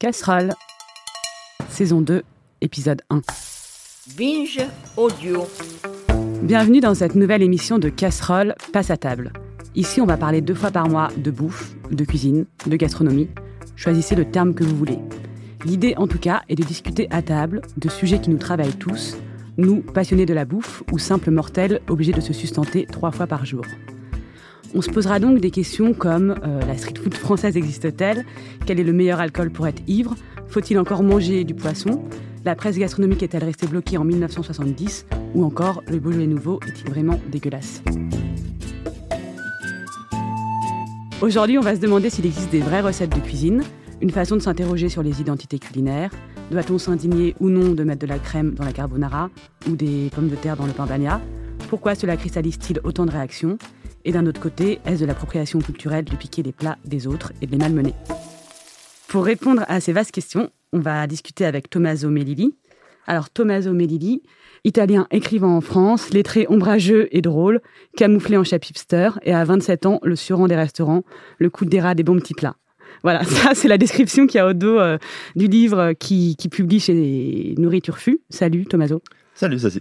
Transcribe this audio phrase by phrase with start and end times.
[0.00, 0.54] Casserole,
[1.68, 2.22] saison 2,
[2.62, 3.20] épisode 1.
[4.16, 5.46] Binge Audio.
[6.42, 9.30] Bienvenue dans cette nouvelle émission de Casserole Passe à table.
[9.74, 13.28] Ici, on va parler deux fois par mois de bouffe, de cuisine, de gastronomie.
[13.76, 14.98] Choisissez le terme que vous voulez.
[15.66, 19.18] L'idée, en tout cas, est de discuter à table de sujets qui nous travaillent tous,
[19.58, 23.44] nous, passionnés de la bouffe ou simples mortels obligés de se sustenter trois fois par
[23.44, 23.66] jour.
[24.72, 28.24] On se posera donc des questions comme euh, la street food française existe-t-elle?
[28.66, 30.14] Quel est le meilleur alcool pour être ivre?
[30.46, 32.04] Faut-il encore manger du poisson?
[32.44, 37.18] La presse gastronomique est-elle restée bloquée en 1970 Ou encore, le Beaujolais nouveau est-il vraiment
[37.32, 37.82] dégueulasse?
[41.20, 43.64] Aujourd'hui, on va se demander s'il existe des vraies recettes de cuisine,
[44.00, 46.12] une façon de s'interroger sur les identités culinaires.
[46.52, 49.30] Doit-on s'indigner ou non de mettre de la crème dans la carbonara
[49.68, 51.20] ou des pommes de terre dans le pain bagna
[51.68, 53.58] Pourquoi cela cristallise-t-il autant de réactions?
[54.04, 57.46] Et d'un autre côté, est-ce de l'appropriation culturelle de piquer les plats des autres et
[57.46, 57.94] de les malmener?
[59.08, 62.54] Pour répondre à ces vastes questions, on va discuter avec Tommaso Melilli.
[63.06, 64.22] Alors Tommaso Melilli,
[64.64, 67.60] italien écrivant en France, lettré ombrageux et drôle,
[67.96, 71.02] camouflé en chef hipster et à 27 ans, le surant des restaurants,
[71.38, 72.56] le coup des rats des bons petits plats.
[73.02, 74.98] Voilà, ça c'est la description qu'il y a au dos euh,
[75.34, 78.20] du livre qui, qui publie chez Nourriture Fu.
[78.30, 79.02] Salut Tommaso.
[79.34, 79.80] Salut Zazie.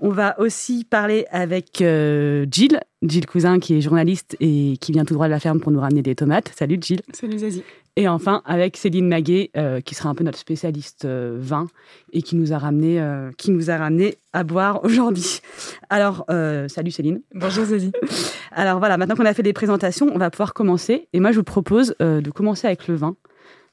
[0.00, 5.04] On va aussi parler avec euh, Gilles, Gilles Cousin qui est journaliste et qui vient
[5.04, 6.52] tout droit de la ferme pour nous ramener des tomates.
[6.56, 7.02] Salut Gilles.
[7.12, 7.64] Salut Zazie.
[7.96, 11.66] Et enfin avec Céline Maguet euh, qui sera un peu notre spécialiste euh, vin
[12.12, 13.02] et qui nous a ramené,
[13.38, 15.40] qui nous a ramené à boire aujourd'hui.
[15.90, 16.24] Alors
[16.68, 17.20] salut Céline.
[17.34, 17.92] Bonjour Zazie.
[18.52, 21.08] Alors voilà, maintenant qu'on a fait des présentations, on va pouvoir commencer.
[21.12, 23.16] Et moi je vous propose de commencer avec le vin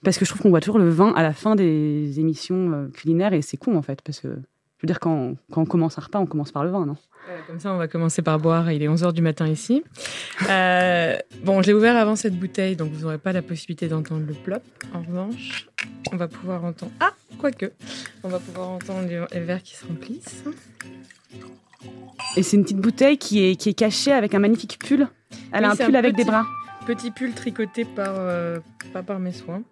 [0.04, 3.34] parce que je trouve qu'on voit toujours le vin à la fin des émissions culinaires
[3.34, 4.40] et c'est con en fait parce que
[4.86, 6.96] veux dire, quand, quand, on commence un repas, on commence par le vin, non?
[7.48, 8.72] Comme ça, on va commencer par boire.
[8.72, 9.84] Il est 11h du matin ici.
[10.50, 14.26] Euh, bon, je l'ai ouvert avant cette bouteille, donc vous n'aurez pas la possibilité d'entendre
[14.28, 14.62] le plop.
[14.94, 15.68] En revanche,
[16.12, 16.92] on va pouvoir entendre...
[17.00, 17.72] Ah, quoique
[18.24, 20.44] On va pouvoir entendre les, verres qui se remplissent.
[22.38, 25.08] Et c'est une petite bouteille qui est, qui est cachée avec un magnifique pull.
[25.52, 26.46] Elle a un pull avec des bras.
[26.86, 28.60] Petit pull tricoté par, euh,
[28.94, 29.64] pas par mes soins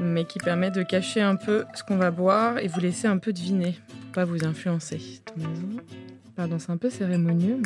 [0.00, 3.18] mais qui permet de cacher un peu ce qu'on va boire et vous laisser un
[3.18, 5.22] peu deviner pour pas vous influencer.
[6.36, 7.60] Pardon, c'est un peu cérémonieux.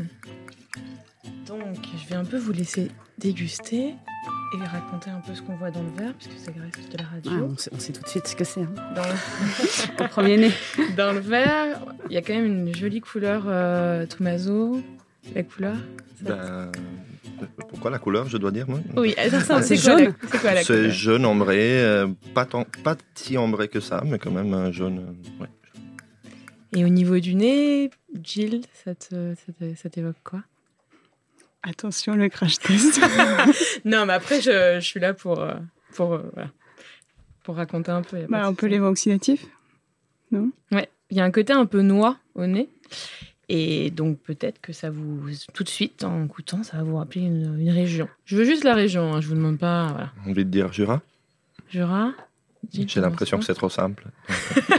[1.47, 3.95] Donc, je vais un peu vous laisser déguster
[4.55, 7.05] et raconter un peu ce qu'on voit dans le verre, puisque c'est grâce de la
[7.05, 7.49] radio.
[7.51, 8.63] on, sait, tout de suite ce que c'est.
[8.63, 9.03] Hein.
[10.01, 10.53] Au premier nez.
[10.97, 14.83] Dans le verre, il y a quand même une jolie couleur euh, Tomaso.
[15.35, 15.77] La couleur
[16.23, 16.73] ben,
[17.69, 18.81] pourquoi la couleur, je dois dire moi?
[18.97, 19.15] Oui,
[19.63, 20.15] c'est jaune.
[20.63, 24.71] C'est jaune ambré, euh, pas, tant, pas si ambré que ça, mais quand même un
[24.73, 24.99] jaune.
[24.99, 25.49] Euh, ouais.
[26.77, 27.91] Et au niveau du nez,
[28.23, 28.95] Jill, ça
[29.91, 30.43] t'évoque quoi?
[31.63, 33.01] Attention, le crash test.
[33.85, 35.55] non, mais après, je, suis là pour, euh,
[35.95, 36.21] pour,
[37.43, 38.27] pour raconter un peu.
[38.29, 39.47] Bah, un peu les oxydatifs,
[40.31, 40.51] non?
[40.71, 42.69] Ouais, il y a un côté un peu noix au nez.
[43.49, 45.23] Et donc peut-être que ça vous,
[45.55, 48.09] tout de suite, en goûtant, ça va vous rappeler une, région.
[48.27, 49.87] Je veux juste la région, hein, je vous demande pas.
[49.87, 50.13] Voilà.
[50.27, 51.01] Envie de dire Jura
[51.71, 52.13] Jura?
[52.73, 54.05] J'ai l'impression que c'est trop simple.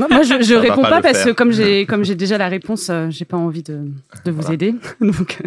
[0.10, 3.10] moi, je, je réponds pas, parce que comme j'ai comme j'ai déjà la réponse, euh,
[3.10, 3.88] j'ai pas envie de,
[4.26, 4.76] de vous aider.
[5.02, 5.42] donc.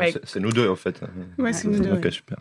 [0.00, 1.00] Ah c'est nous deux en fait.
[1.38, 1.92] Ouais, c'est nous deux.
[1.92, 2.38] Ok, super.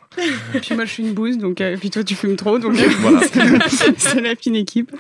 [0.62, 2.76] puis moi je suis une bouse, donc euh, puis toi tu fumes trop, donc
[3.98, 4.92] c'est la fine équipe.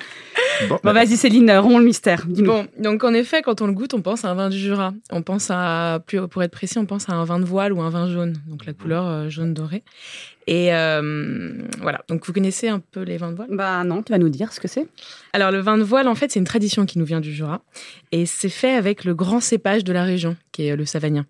[0.70, 2.26] Bon, bah, vas-y Céline, romps le mystère.
[2.28, 4.94] Bon, donc en effet, quand on le goûte, on pense à un vin du Jura.
[5.12, 7.90] On pense à, pour être précis, on pense à un vin de voile ou un
[7.90, 9.84] vin jaune, donc la couleur euh, jaune doré.
[10.48, 13.50] Et euh, voilà, donc vous connaissez un peu les vins de voile?
[13.52, 14.88] Bah non, tu vas nous dire ce que c'est
[15.34, 17.62] Alors le vin de voile, en fait, c'est une tradition qui nous vient du Jura.
[18.12, 21.26] Et c'est fait avec le grand cépage de la région, qui est le Savagnin.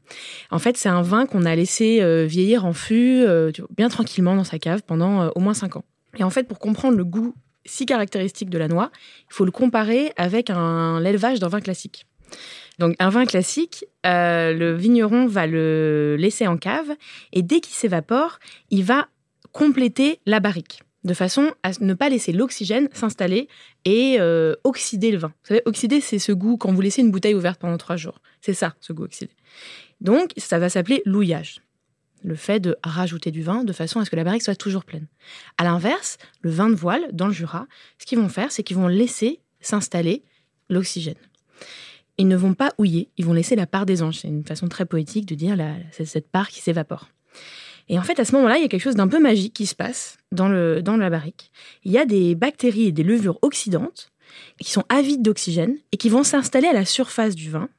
[0.49, 3.25] En fait, c'est un vin qu'on a laissé euh, vieillir en fût,
[3.75, 5.85] bien tranquillement dans sa cave pendant au moins 5 ans.
[6.17, 7.33] Et en fait, pour comprendre le goût
[7.65, 8.91] si caractéristique de la noix,
[9.29, 12.05] il faut le comparer avec l'élevage d'un vin classique.
[12.81, 16.89] Donc un vin classique, euh, le vigneron va le laisser en cave
[17.31, 18.39] et dès qu'il s'évapore,
[18.71, 19.07] il va
[19.51, 23.47] compléter la barrique de façon à ne pas laisser l'oxygène s'installer
[23.85, 25.27] et euh, oxyder le vin.
[25.27, 28.19] Vous savez, oxyder, c'est ce goût quand vous laissez une bouteille ouverte pendant trois jours.
[28.41, 29.31] C'est ça, ce goût oxydé.
[29.99, 31.61] Donc, ça va s'appeler louillage
[32.23, 34.85] le fait de rajouter du vin de façon à ce que la barrique soit toujours
[34.85, 35.07] pleine.
[35.57, 37.67] À l'inverse, le vin de voile, dans le Jura,
[37.97, 40.23] ce qu'ils vont faire, c'est qu'ils vont laisser s'installer
[40.69, 41.15] l'oxygène.
[42.21, 44.19] Ils ne vont pas houiller, ils vont laisser la part des anges.
[44.19, 45.57] C'est une façon très poétique de dire
[45.91, 47.09] cette part qui s'évapore.
[47.89, 49.65] Et en fait, à ce moment-là, il y a quelque chose d'un peu magique qui
[49.65, 51.51] se passe dans, le, dans la barrique.
[51.83, 54.11] Il y a des bactéries et des levures oxydantes
[54.59, 57.69] qui sont avides d'oxygène et qui vont s'installer à la surface du vin,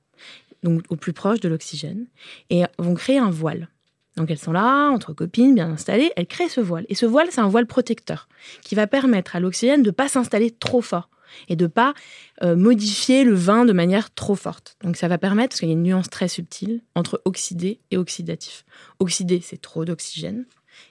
[0.64, 2.06] donc au plus proche de l'oxygène,
[2.50, 3.68] et vont créer un voile.
[4.16, 6.84] Donc elles sont là, entre copines, bien installées, elles créent ce voile.
[6.88, 8.28] Et ce voile, c'est un voile protecteur
[8.62, 11.08] qui va permettre à l'oxygène de ne pas s'installer trop fort
[11.48, 11.94] et de pas
[12.42, 14.76] euh, modifier le vin de manière trop forte.
[14.82, 17.96] Donc ça va permettre, parce qu'il y a une nuance très subtile entre oxydé et
[17.96, 18.64] oxydatif.
[18.98, 20.44] Oxydé, c'est trop d'oxygène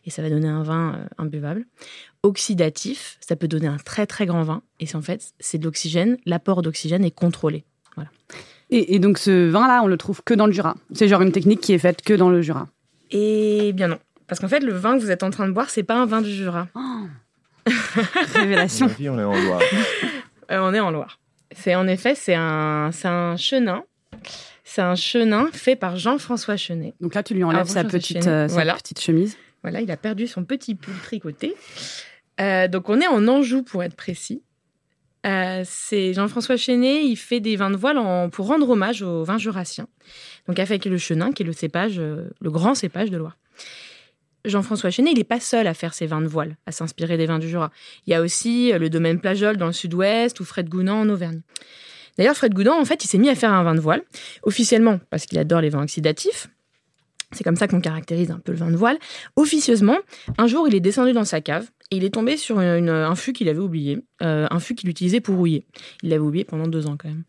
[0.06, 1.66] et ça va donner un vin euh, imbuvable.
[2.24, 5.66] Oxydatif, ça peut donner un très très grand vin et c'est en fait c'est de
[5.66, 7.64] l'oxygène, l'apport d'oxygène est contrôlé.
[7.96, 8.10] Voilà.
[8.70, 10.78] Et, donc ce vin-là, on le trouve que dans le Jura.
[10.94, 12.70] C'est genre une technique qui est faite que dans le Jura.
[13.12, 15.70] Eh bien non, parce qu'en fait le vin que vous êtes en train de boire,
[15.70, 16.68] c'est pas un vin du Jura.
[16.76, 17.08] Oh.
[18.34, 18.88] Révélation.
[19.00, 19.62] on est en Loire.
[20.52, 21.20] Euh, on est en Loire.
[21.54, 23.84] C'est en effet c'est un c'est un chenin.
[24.74, 26.94] C'est un chenin fait par Jean-François Chenet.
[27.02, 29.36] Donc là, tu lui enlèves sa, petite, euh, sa petite chemise.
[29.64, 31.56] Voilà, il a perdu son petit pull tricoté.
[32.40, 34.44] Euh, donc on est en Anjou pour être précis.
[35.26, 39.38] Euh, c'est Jean-François Chenet, il fait des vins de voile pour rendre hommage aux vins
[39.38, 39.88] jurassiens.
[40.48, 43.38] Donc avec le chenin, qui est le cépage, le grand cépage de Loire.
[44.46, 47.26] Jean-François Chenet, il n'est pas seul à faire ses vins de voile, à s'inspirer des
[47.26, 47.72] vins du Jura.
[48.08, 51.42] Il y a aussi le domaine Plajol dans le sud-ouest ou Fred Gounand en Auvergne.
[52.18, 54.02] D'ailleurs, Fred Gounand, en fait, il s'est mis à faire un vin de voile,
[54.44, 56.50] officiellement parce qu'il adore les vins oxydatifs,
[57.32, 58.98] c'est comme ça qu'on caractérise un peu le vin de voile.
[59.36, 59.98] Officieusement,
[60.38, 63.50] un jour, il est descendu dans sa cave il est tombé sur un fût qu'il
[63.50, 65.66] avait oublié, euh, un fût qu'il utilisait pour rouiller.
[66.04, 67.24] Il l'avait oublié pendant deux ans quand même.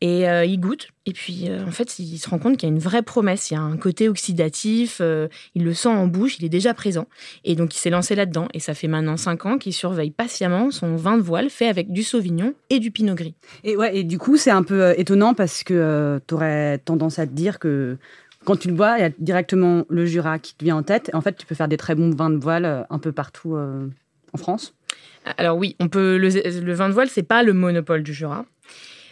[0.00, 2.72] Et euh, il goûte, et puis euh, en fait, il se rend compte qu'il y
[2.72, 3.50] a une vraie promesse.
[3.50, 5.02] Il y a un côté oxydatif,
[5.54, 7.06] il le sent en bouche, il est déjà présent.
[7.44, 8.48] Et donc il s'est lancé là-dedans.
[8.54, 11.92] Et ça fait maintenant cinq ans qu'il surveille patiemment son vin de voile fait avec
[11.92, 13.34] du sauvignon et du pinot gris.
[13.64, 17.26] Et ouais, et du coup, c'est un peu étonnant parce que tu aurais tendance à
[17.26, 17.98] te dire que
[18.46, 21.10] quand tu le bois, il y a directement le Jura qui te vient en tête.
[21.12, 23.56] En fait, tu peux faire des très bons vins de voile un peu partout
[24.32, 24.74] en France?
[25.36, 28.46] Alors oui, on peut le, vin de voile, c'est pas le monopole du Jura,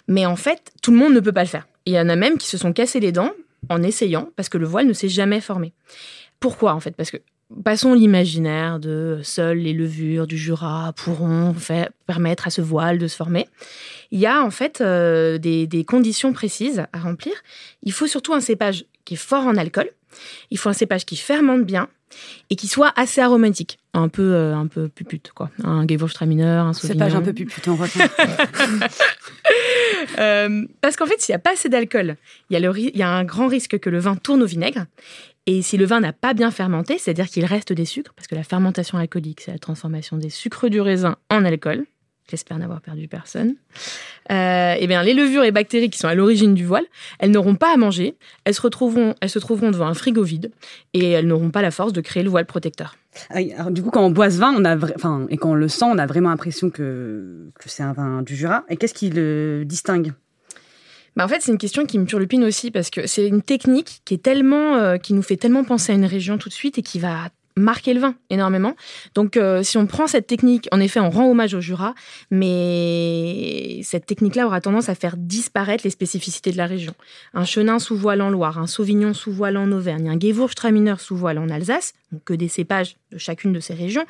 [0.06, 1.66] mais en fait, tout le monde ne peut pas le faire.
[1.86, 3.32] Il y en a même qui se sont cassés les dents
[3.68, 5.72] en essayant parce que le voile ne s'est jamais formé.
[6.40, 6.92] Pourquoi en fait?
[6.92, 7.18] Parce que
[7.64, 11.54] passons l'imaginaire de seules les levures du Jura pourront
[12.06, 13.48] permettre à ce voile de se former.
[14.10, 17.34] Il y a en fait euh, des, des, conditions précises à remplir.
[17.82, 19.88] Il faut surtout un cépage qui est fort en alcool.
[20.50, 21.88] Il faut un cépage qui fermente bien
[22.50, 26.72] et qui soit assez aromatique, un peu euh, un peu pupute quoi, un Gewürztraminer, un
[26.72, 26.94] Sauvignon.
[26.94, 28.08] Cépage un peu pupute, on retient.
[30.18, 32.16] euh, parce qu'en fait, s'il n'y a pas assez d'alcool,
[32.50, 34.86] il y, a il y a un grand risque que le vin tourne au vinaigre.
[35.46, 38.34] Et si le vin n'a pas bien fermenté, c'est-à-dire qu'il reste des sucres, parce que
[38.34, 41.84] la fermentation alcoolique, c'est la transformation des sucres du raisin en alcool,
[42.28, 43.54] j'espère n'avoir perdu personne,
[44.32, 46.84] euh, eh bien, les levures et bactéries qui sont à l'origine du voile,
[47.18, 50.50] elles n'auront pas à manger, elles se, retrouveront, elles se trouveront devant un frigo vide
[50.92, 52.96] et elles n'auront pas la force de créer le voile protecteur.
[53.30, 55.54] Ah alors, du coup, quand on boit ce vin, on a enfin, et quand on
[55.54, 58.64] le sent, on a vraiment l'impression que, que c'est un vin du Jura.
[58.68, 60.12] Et qu'est-ce qui le distingue?
[61.16, 64.02] Bah en fait, c'est une question qui me turlupine aussi parce que c'est une technique
[64.04, 66.78] qui est tellement, euh, qui nous fait tellement penser à une région tout de suite
[66.78, 68.74] et qui va marquer le vin énormément.
[69.14, 71.94] Donc, euh, si on prend cette technique, en effet, on rend hommage au Jura,
[72.30, 76.94] mais cette technique-là aura tendance à faire disparaître les spécificités de la région.
[77.32, 81.16] Un chenin sous voile en Loire, un sauvignon sous voile en Auvergne, un Gewürztraminer sous
[81.16, 84.04] voile en Alsace, donc que des cépages de chacune de ces régions.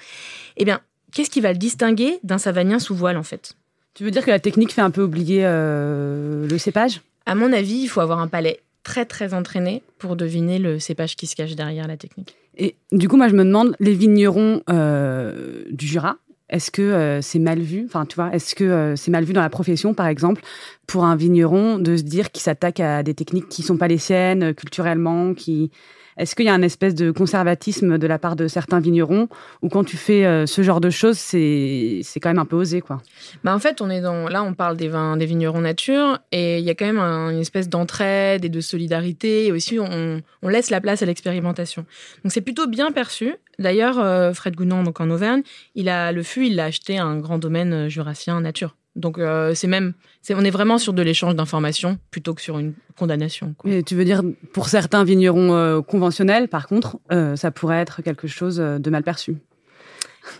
[0.56, 0.80] Eh bien,
[1.12, 3.54] qu'est-ce qui va le distinguer d'un savagnin sous voile, en fait?
[3.92, 7.02] Tu veux dire que la technique fait un peu oublier euh, le cépage?
[7.26, 11.16] À mon avis, il faut avoir un palais très très entraîné pour deviner le cépage
[11.16, 12.36] qui se cache derrière la technique.
[12.56, 16.18] Et du coup, moi, je me demande, les vignerons euh, du Jura,
[16.50, 17.84] est-ce que euh, c'est mal vu?
[17.86, 20.42] Enfin, tu vois, est-ce que euh, c'est mal vu dans la profession, par exemple,
[20.86, 23.98] pour un vigneron de se dire qu'il s'attaque à des techniques qui sont pas les
[23.98, 25.72] siennes, culturellement, qui
[26.16, 29.28] est-ce qu'il y a un espèce de conservatisme de la part de certains vignerons
[29.62, 32.80] ou quand tu fais euh, ce genre de choses, c'est quand même un peu osé
[32.80, 33.00] quoi?
[33.42, 36.64] Bah En fait, on est là, on parle des vins des vignerons nature et il
[36.64, 40.70] y a quand même une espèce d'entraide et de solidarité et aussi on, on laisse
[40.70, 41.84] la place à l'expérimentation.
[42.22, 43.34] Donc c'est plutôt bien perçu.
[43.58, 45.42] D'ailleurs, euh, Fred Gounand, donc en Auvergne,
[45.74, 48.76] il a le fût, il l'a acheté un grand domaine euh, jurassien nature.
[48.96, 52.58] Donc euh, c'est même, c'est, on est vraiment sur de l'échange d'informations plutôt que sur
[52.58, 53.54] une condamnation.
[53.58, 53.70] Quoi.
[53.70, 54.22] Et tu veux dire
[54.52, 59.02] pour certains vignerons euh, conventionnels, par contre, euh, ça pourrait être quelque chose de mal
[59.02, 59.36] perçu.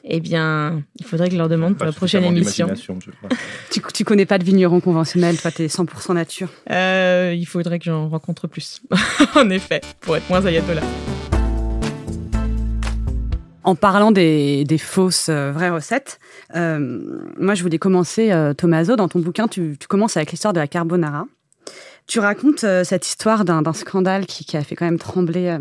[0.02, 2.68] Eh bien, il faudrait que je leur demande pour la prochaine émission.
[3.70, 6.48] tu, tu connais pas de vignerons conventionnels, toi, t'es 100% nature.
[6.70, 8.80] il faudrait que j'en rencontre plus,
[9.34, 10.82] en effet, pour être moins ayatollah.
[13.64, 16.20] En parlant des, fausses euh, vraies recettes,
[16.54, 17.00] euh,
[17.38, 20.66] moi je voulais commencer, euh, Tommaso, dans ton bouquin, tu, commences avec l'histoire de la
[20.68, 21.26] carbonara.
[22.06, 25.56] Tu racontes cette histoire d'un scandale qui, a fait quand même trembler,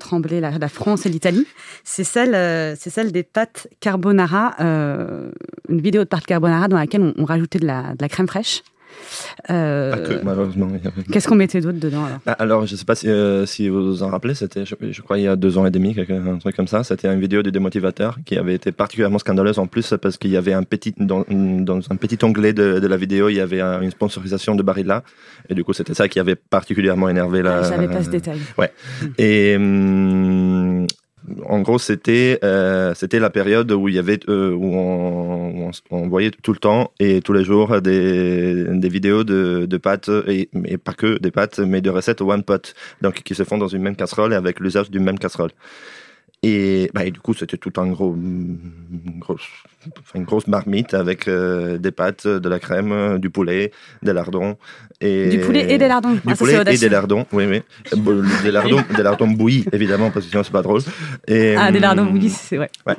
[0.00, 1.46] trembler la, France et l'Italie.
[1.84, 7.60] C'est celle, celle des pâtes carbonara, une vidéo de pâtes carbonara dans laquelle on, rajoutait
[7.60, 8.64] de la, crème fraîche.
[9.50, 10.68] Euh, pas que, malheureusement.
[11.12, 12.18] Qu'est-ce qu'on mettait d'autre dedans alors?
[12.26, 13.08] Ah, Alors, je ne sais pas si,
[13.46, 15.94] si, vous vous en rappelez, c'était, je, crois, il y a deux ans et demi,
[15.98, 16.84] un truc comme ça.
[16.84, 20.36] C'était une vidéo du démotivateur qui avait été particulièrement scandaleuse en plus parce qu'il y
[20.36, 23.60] avait un petit, dans, dans un petit onglet de, de, la vidéo, il y avait
[23.60, 25.02] une sponsorisation de Barilla.
[25.48, 27.58] Et du coup, c'était ça qui avait particulièrement énervé la.
[27.58, 28.40] Ah, je pas ce détail.
[28.58, 28.70] Ouais.
[29.02, 29.06] Hmm.
[29.18, 29.56] Et.
[29.56, 30.86] Hum,
[31.46, 36.30] en gros, c'était euh, c'était la période où il y avait euh, où on, voyait
[36.30, 40.76] tout le temps et tous les jours des, des vidéos de, de pâtes et mais
[40.76, 43.82] pas que des pâtes, mais de recettes one pot, donc qui se font dans une
[43.82, 45.50] même casserole et avec l'usage d'une même casserole.
[46.46, 48.58] Et, bah, et, du coup, c'était tout un gros, une
[49.18, 49.48] grosse,
[50.14, 53.72] une grosse marmite avec euh, des pâtes, de la crème, du poulet,
[54.02, 54.58] des lardons.
[55.00, 55.30] Et...
[55.30, 56.12] Du poulet et des lardons.
[56.12, 57.62] Du ah, poulet et des lardons, oui, oui.
[58.42, 60.82] des, lardons, des lardons bouillis, évidemment, parce que sinon, c'est pas drôle.
[61.26, 62.70] Et, ah, des lardons bouillis, c'est vrai.
[62.86, 62.96] Ouais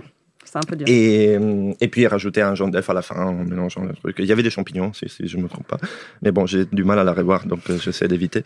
[0.60, 0.86] un peu dur.
[0.88, 1.38] Et,
[1.82, 4.16] et puis rajouter un jaune d'œuf à la fin en mélangeant le truc.
[4.20, 5.78] Il y avait des champignons, si, si je ne me trompe pas.
[6.22, 8.44] Mais bon, j'ai du mal à la revoir, donc euh, j'essaie d'éviter.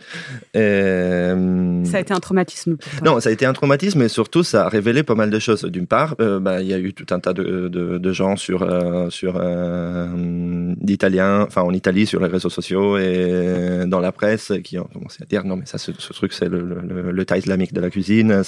[0.56, 1.84] Euh...
[1.86, 4.70] Ça a été un traumatisme Non, ça a été un traumatisme, et surtout, ça a
[4.70, 5.64] révélé pas mal de choses.
[5.66, 8.36] D'une part, euh, bah, il y a eu tout un tas de, de, de gens
[8.36, 9.40] sur, euh, sur
[10.78, 15.24] d'Italiens, enfin en Italie, sur les réseaux sociaux et dans la presse, qui ont commencé
[15.24, 17.90] à dire non, mais ça, ce, ce truc, c'est le, le, le, islamique de la
[17.90, 18.44] cuisine.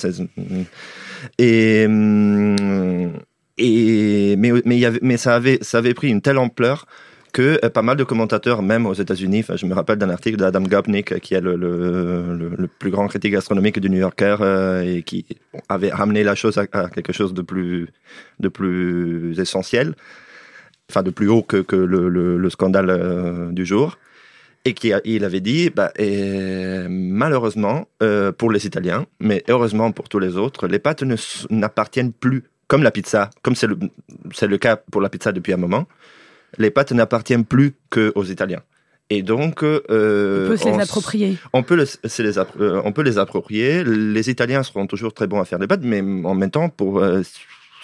[1.37, 3.13] Et hum,
[3.57, 6.85] mais, ça, avait, pris une telle ampleur
[7.31, 10.61] que euh, pas mal de commentateurs, même aux États-Unis, je me rappelle d'un article d'Adam
[10.61, 15.25] Gopnik, qui est le, plus grand critique gastronomique du New Yorker, euh, et qui
[15.69, 17.89] avait ramené la chose à, quelque chose de plus,
[19.39, 19.95] essentiel,
[20.89, 23.97] enfin de plus haut que, le, le, scandale euh, du jour.
[24.63, 25.91] Et qui il avait dit, bah,
[26.87, 27.87] malheureusement
[28.37, 31.03] pour les Italiens, mais heureusement pour tous les autres, les pâtes
[31.49, 35.57] n'appartiennent plus comme la pizza, comme c'est le, le cas pour la pizza depuis un
[35.57, 35.89] moment,
[36.57, 38.61] les pâtes n'appartiennent plus qu'aux Italiens.
[39.09, 41.37] Et donc, euh, on peut se les approprier.
[41.51, 43.83] On peut, les, euh, on peut les approprier.
[43.83, 46.99] Les Italiens seront toujours très bons à faire des pâtes, mais en même temps, pour
[46.99, 47.23] euh,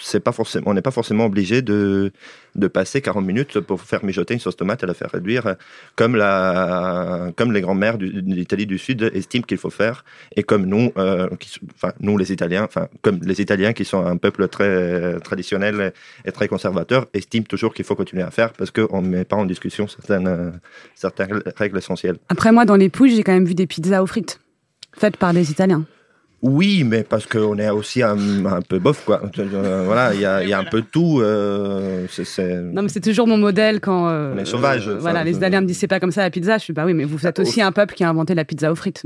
[0.00, 2.12] c'est pas forcément, on n'est pas forcément obligé de,
[2.54, 5.56] de passer 40 minutes pour faire mijoter une sauce tomate et la faire réduire,
[5.96, 10.04] comme, la, comme les grands-mères d'Italie du Sud estiment qu'il faut faire,
[10.36, 11.28] et comme nous, euh,
[11.74, 15.92] enfin, nous les Italiens, enfin, comme les Italiens qui sont un peuple très traditionnel
[16.24, 19.36] et très conservateur, estiment toujours qu'il faut continuer à faire parce qu'on ne met pas
[19.36, 20.60] en discussion certaines,
[20.94, 22.18] certaines règles essentielles.
[22.28, 24.40] Après, moi, dans les pouilles, j'ai quand même vu des pizzas aux frites
[24.98, 25.84] faites par des Italiens.
[26.40, 28.16] Oui, mais parce qu'on est aussi un,
[28.68, 29.20] peu bof, quoi.
[29.38, 31.20] Euh, voilà, il y a, y a, un peu de tout.
[31.20, 32.06] Euh,
[32.72, 34.08] non, mais c'est toujours mon modèle quand.
[34.08, 34.88] Euh, on est sauvage.
[34.88, 36.58] voilà, les Italiens me disent c'est pas comme ça la pizza.
[36.58, 38.70] Je suis bah oui, mais vous êtes aussi un peuple qui a inventé la pizza
[38.70, 39.04] aux frites.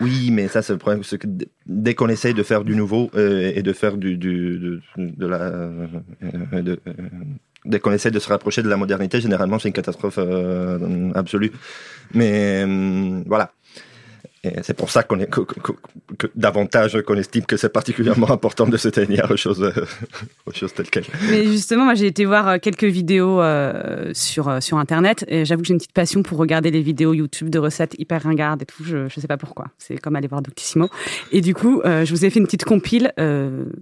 [0.00, 1.02] Oui, mais ça, c'est le problème.
[1.04, 1.28] Que
[1.66, 5.52] dès qu'on essaye de faire du nouveau et de faire du, du de, la.
[7.64, 10.18] dès qu'on essaie de se rapprocher de la modernité, généralement, c'est une catastrophe
[11.14, 11.52] absolue.
[12.14, 12.66] Mais
[13.26, 13.52] voilà
[14.62, 15.42] c'est pour ça qu'on est que,
[16.34, 19.72] davantage qu'on estime que c'est particulièrement important de se tenir aux choses,
[20.46, 21.06] aux choses telles quelles.
[21.30, 25.44] Mais justement, moi j'ai été voir euh, quelques vidéos euh, sur euh, sur internet et
[25.44, 28.62] j'avoue que j'ai une petite passion pour regarder les vidéos YouTube de recettes hyper ringardes
[28.62, 28.84] et tout.
[28.84, 29.66] Je je sais pas pourquoi.
[29.78, 30.88] C'est comme aller voir Doctissimo.
[31.32, 33.12] Et du coup, je vous ai fait une petite compile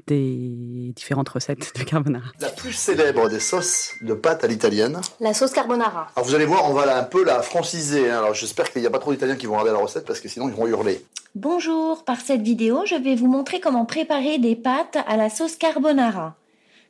[0.06, 2.26] des différentes recettes de carbonara.
[2.40, 5.00] La plus célèbre des sauces de pâte à l'italienne.
[5.20, 6.08] La sauce carbonara.
[6.16, 8.10] Alors vous allez voir, on va un peu la franciser.
[8.10, 8.18] Hein.
[8.18, 10.28] Alors j'espère qu'il n'y a pas trop d'Italiens qui vont regarder la recette parce que
[10.28, 11.04] sinon hurler.
[11.34, 15.56] Bonjour, par cette vidéo, je vais vous montrer comment préparer des pâtes à la sauce
[15.56, 16.36] carbonara.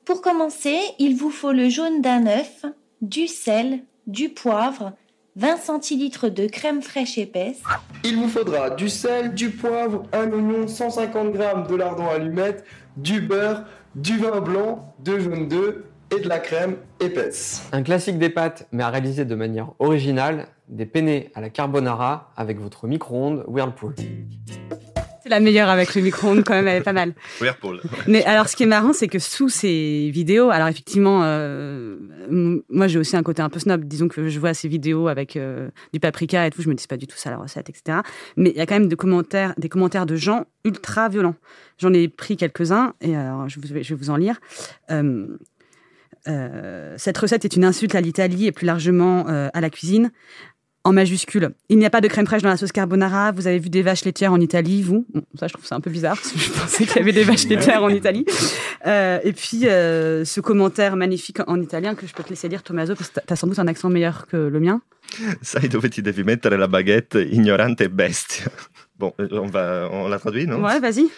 [0.04, 2.64] Pour commencer, il vous faut le jaune d'un œuf,
[3.02, 4.92] du sel, du poivre,
[5.36, 7.62] 20 centilitres de crème fraîche épaisse.
[8.04, 12.64] Il vous faudra du sel, du poivre, un oignon, 150 g de lardon allumette,
[12.96, 13.64] du beurre,
[13.94, 15.76] du vin blanc, de jaune d'œuf
[16.14, 17.62] et de la crème épaisse.
[17.72, 22.32] Un classique des pâtes, mais à réaliser de manière originale, des penne à la carbonara
[22.36, 23.94] avec votre micro-ondes Whirlpool.
[25.22, 27.14] C'est la meilleure avec le micro-ondes quand même, elle est pas mal.
[27.40, 27.80] Whirlpool.
[28.08, 31.96] Mais alors ce qui est marrant, c'est que sous ces vidéos, alors effectivement, euh,
[32.68, 35.36] moi j'ai aussi un côté un peu snob, disons que je vois ces vidéos avec
[35.36, 37.98] euh, du paprika et tout, je me dis pas du tout ça la recette, etc.
[38.36, 41.36] Mais il y a quand même des commentaires, des commentaires de gens ultra violents.
[41.78, 44.40] J'en ai pris quelques-uns et alors je, je vais vous en lire.
[44.90, 45.26] Euh,
[46.28, 50.10] euh, cette recette est une insulte à l'Italie et plus largement euh, à la cuisine.
[50.84, 53.30] En majuscule, il n'y a pas de crème fraîche dans la sauce carbonara.
[53.30, 55.06] Vous avez vu des vaches laitières en Italie, vous?
[55.38, 57.22] Ça, je trouve ça un peu bizarre parce que je pensais qu'il y avait des
[57.22, 58.26] vaches laitières en Italie.
[58.86, 62.96] Euh, et puis, ce commentaire magnifique en italien que je peux te laisser lire, Tommaso,
[62.96, 64.82] parce que tu as sans doute un accent meilleur que le mien.
[65.42, 68.46] Sai dove ti devi mettere la baguette, ignorante bestia.
[68.98, 70.62] Bon, on va, on la traduit, non?
[70.64, 71.08] Ouais, vas-y.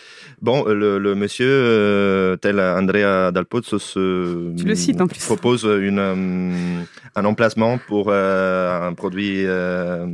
[0.45, 5.25] Bon, le, le monsieur euh, tel Andrea Dalpozzo se Tu le cites en plus.
[5.25, 6.83] propose une, euh,
[7.15, 10.07] un emplacement pour euh, un produit euh,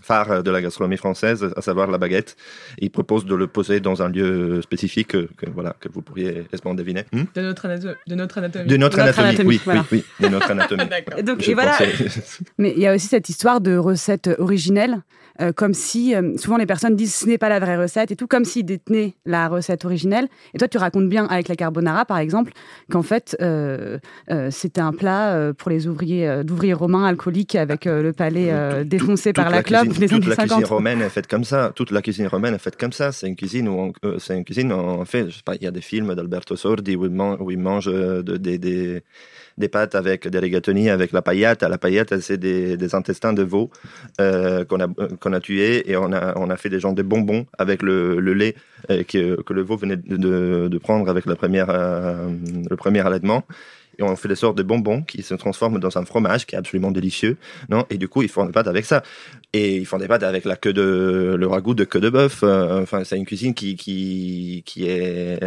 [0.00, 2.36] phare de la gastronomie française, à savoir la baguette.
[2.78, 6.44] Il propose de le poser dans un lieu spécifique que, que, voilà, que vous pourriez
[6.52, 7.02] aisément deviner.
[7.12, 7.66] Hmm De notre,
[8.06, 8.68] de notre anatomie.
[8.68, 9.84] de notre, Notre anatomie, anatomie, oui, voilà.
[9.90, 10.86] oui, oui, de notre anatomie.
[10.88, 11.18] D'accord.
[11.18, 11.76] Et donc, Je et voilà.
[12.58, 14.98] Mais il y a aussi cette histoire de recette originelle,
[15.40, 18.16] euh, comme si euh, souvent les personnes disent ce n'est pas la vraie recette et
[18.16, 20.28] tout, comme s'ils détenaient la recette originelle.
[20.54, 22.52] Et toi, tu racontes bien avec la carbonara, par exemple,
[22.90, 23.98] qu'en fait, euh,
[24.30, 28.12] euh, c'était un plat euh, pour les ouvriers, euh, d'ouvriers romains alcooliques avec euh, le
[28.12, 30.48] palais euh, défoncé par toute la, clope cuisine, des toute années la 50.
[30.58, 31.72] cuisine romaine est faite comme ça.
[31.74, 33.12] Toute la cuisine romaine est faite comme ça.
[33.12, 35.66] C'est une cuisine où on, c'est une cuisine en fait, je sais pas, il y
[35.66, 37.50] a des films d'Alberto Sordi où il, man- où
[38.38, 39.02] des, des,
[39.58, 41.62] des pâtes avec des rigatoni avec la paillette.
[41.62, 43.70] La paillette, c'est des, intestins de veau
[44.20, 44.88] euh, qu'on a
[45.20, 48.18] qu'on a tués et on a on a fait des genres de bonbons avec le,
[48.18, 48.54] le lait
[48.90, 52.30] euh, que, que le veau venait de, de, prendre avec la première euh,
[52.70, 53.44] le premier allaitement.
[54.00, 56.58] Et on fait des sortes de bonbons qui se transforment dans un fromage qui est
[56.58, 57.36] absolument délicieux,
[57.68, 57.84] non?
[57.90, 59.02] Et du coup, ils font des pâtes avec ça.
[59.52, 62.44] Et ils font des pâtes avec la queue de le ragoût de queue de bœuf.
[62.44, 65.40] Enfin, c'est une cuisine qui qui qui est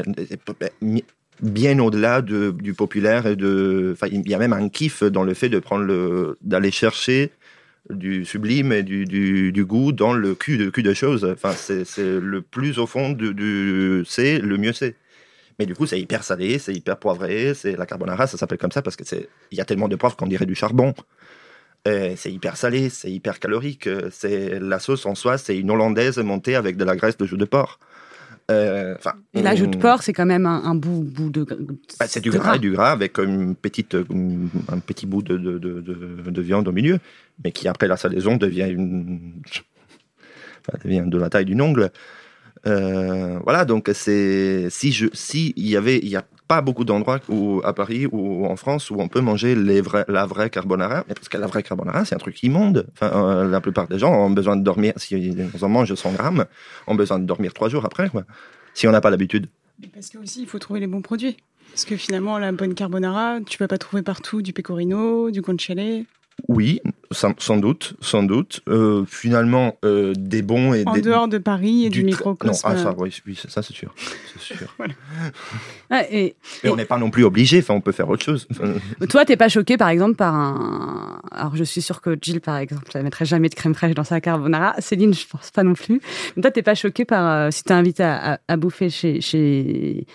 [1.41, 3.95] bien au-delà de, du populaire et de.
[4.11, 7.31] Il y a même un kiff dans le fait de prendre le d'aller chercher
[7.89, 11.25] du sublime et du, du, du goût dans le cul de cul de choses.
[11.25, 14.95] Enfin, c'est le plus au fond du, du c'est le mieux c'est.
[15.59, 18.71] Mais du coup, c'est hyper salé, c'est hyper poivré, c'est la carbonara, ça s'appelle comme
[18.71, 20.93] ça parce que c'est il y a tellement de poivre qu'on dirait du charbon.
[21.85, 23.89] C'est hyper salé, c'est hyper calorique.
[24.11, 27.37] C'est la sauce en soi, c'est une hollandaise montée avec de la graisse de jus
[27.37, 27.79] de porc.
[28.51, 28.95] Euh,
[29.33, 31.43] Et l'ajout de porc, c'est quand même un, un bout, bout de.
[31.99, 34.03] bah, c'est du gras, du gras avec une petite, euh,
[34.69, 36.99] un petit bout de, de, de, de- de viande au milieu,
[37.43, 39.41] mais qui après la salaison devient une,
[40.67, 41.89] enfin, devient de la taille d'une ongle.
[42.67, 46.83] Euh, voilà, donc c'est si je si il y avait il y a pas beaucoup
[46.83, 51.29] d'endroits où à Paris ou en France où on peut manger la vraie carbonara, parce
[51.29, 52.87] que la vraie carbonara c'est un truc immonde.
[53.01, 56.43] Euh, la plupart des gens ont besoin de dormir si on mange 100 grammes,
[56.87, 58.23] ont besoin de dormir trois jours après, quoi.
[58.73, 59.47] Si on n'a pas l'habitude.
[59.93, 61.37] Parce que aussi, il faut trouver les bons produits.
[61.71, 66.03] Parce que finalement, la bonne carbonara, tu peux pas trouver partout du pecorino, du guanciale.
[66.47, 66.81] Oui,
[67.11, 68.61] sans, sans doute, sans doute.
[68.67, 72.51] Euh, finalement, euh, des bons et En des, dehors de Paris et du, tr- microcosme.
[72.51, 73.93] Non, ah, ça, oui, oui, ça c'est sûr.
[74.33, 74.75] C'est sûr.
[75.91, 78.47] Ouais, et, Et on n'est pas non plus obligé, enfin, on peut faire autre chose.
[79.09, 81.19] Toi, t'es pas choqué, par exemple, par un.
[81.31, 84.05] Alors, je suis sûre que Jill, par exemple, ne mettrait jamais de crème fraîche dans
[84.05, 84.73] sa carbonara.
[84.79, 85.99] Céline, je pense pas non plus.
[86.35, 89.19] Mais toi, t'es pas choqué par euh, si t'es invité à, à- à bouffer chez,
[89.19, 90.05] chez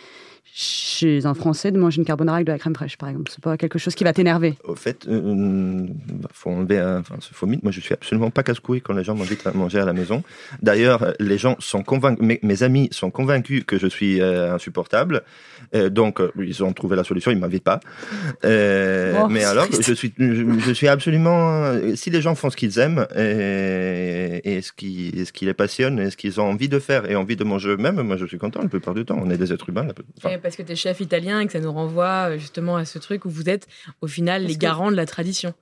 [0.59, 3.31] chez un Français de manger une carbonara avec de la crème fraîche, par exemple.
[3.31, 4.55] C'est pas quelque chose qui va t'énerver.
[4.65, 7.63] Au fait, euh, bah, faut enlever un, enfin, ce faux mythe.
[7.63, 10.23] Moi, je suis absolument pas casse-couille quand les gens m'invitent à manger à la maison.
[10.63, 14.55] D'ailleurs, euh, les gens sont convaincus, mes, mes amis sont convaincus que je suis euh,
[14.55, 15.25] insupportable.
[15.75, 17.81] Euh, donc, euh, ils ont trouvé la solution, ils m'invitent pas.
[18.45, 21.73] Euh, Oh, mais alors, je suis, je, je suis absolument.
[21.95, 25.55] Si les gens font ce qu'ils aiment et, et ce qui, et ce qui les
[25.55, 28.27] passionne et ce qu'ils ont envie de faire et envie de manger eux-mêmes, moi, je
[28.27, 29.19] suis content la plupart du temps.
[29.21, 29.85] On est des êtres humains.
[29.87, 32.77] la- enfin, Et parce que tu es chef italien et que ça nous renvoie justement
[32.77, 33.67] à ce truc où vous êtes
[34.01, 35.55] au final les que- garants de la tradition.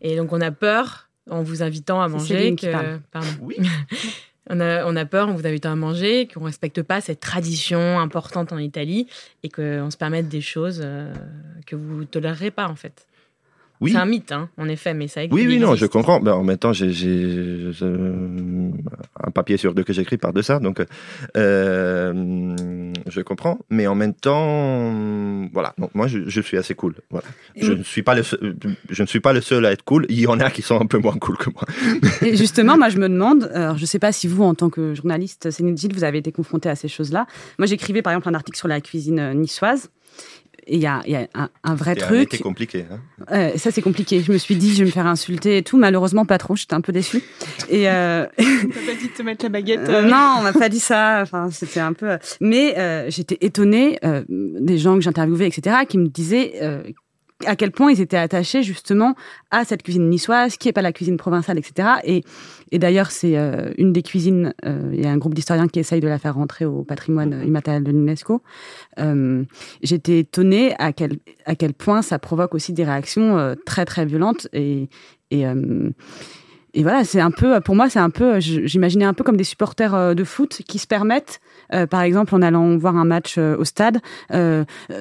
[0.00, 3.00] Et donc on a peur en vous invitant à manger que parle.
[3.12, 3.28] pardon.
[3.40, 3.56] Oui.
[4.48, 8.52] on a on peur en vous invitant à manger qu'on respecte pas cette tradition importante
[8.52, 9.06] en Italie
[9.42, 11.12] et qu'on se permette des choses euh,
[11.66, 13.07] que vous tolérerez pas en fait.
[13.80, 13.92] Oui.
[13.92, 15.92] C'est un mythe hein, en effet mais ça Oui, il oui, non, je existe.
[15.92, 16.20] comprends.
[16.20, 16.92] Mais en même temps, j'ai
[17.82, 18.70] euh,
[19.22, 20.80] un papier sur deux que j'écris par de ça, donc
[21.36, 22.54] euh,
[23.08, 23.58] je comprends.
[23.70, 25.74] Mais en même temps, voilà.
[25.78, 26.94] Donc moi, je, je suis assez cool.
[27.10, 27.26] Voilà.
[27.56, 28.56] Je ne suis pas le, seul,
[28.90, 30.06] je ne suis pas le seul à être cool.
[30.08, 31.64] Il y en a qui sont un peu moins cool que moi.
[32.22, 34.94] Et justement, moi, je me demande, alors je sais pas si vous, en tant que
[34.94, 37.26] journaliste, Céline Gilles, vous avez été confronté à ces choses-là.
[37.58, 39.90] Moi, j'écrivais par exemple un article sur la cuisine euh, niçoise.
[40.68, 42.34] Il y a, il y a un, un vrai truc.
[42.34, 42.84] été compliqué.
[42.90, 42.98] Hein.
[43.32, 44.20] Euh, ça, c'est compliqué.
[44.20, 45.76] Je me suis dit, je vais me faire insulter et tout.
[45.78, 46.56] Malheureusement, pas trop.
[46.56, 47.22] J'étais un peu déçue.
[47.68, 49.88] Et euh, On t'a pas dit de te mettre la baguette.
[49.88, 51.20] euh, euh, non, on m'a pas dit ça.
[51.22, 52.18] Enfin, c'était un peu.
[52.40, 56.82] Mais euh, j'étais étonnée euh, des gens que j'interviewais, etc., qui me disaient euh,
[57.46, 59.14] à quel point ils étaient attachés justement
[59.50, 61.88] à cette cuisine niçoise, qui est pas la cuisine provençale, etc.
[62.04, 62.24] Et,
[62.70, 64.54] et d'ailleurs, c'est euh, une des cuisines.
[64.64, 67.32] euh, Il y a un groupe d'historiens qui essaye de la faire rentrer au patrimoine
[67.32, 68.42] euh, immatériel de l'UNESCO.
[69.82, 74.48] J'étais étonnée à quel à quel point ça provoque aussi des réactions très très violentes
[74.52, 74.88] et
[76.74, 79.44] et voilà, c'est un peu, pour moi, c'est un peu, j'imaginais un peu comme des
[79.44, 81.40] supporters euh, de foot qui se permettent,
[81.72, 84.00] euh, par exemple, en allant voir un match euh, au stade,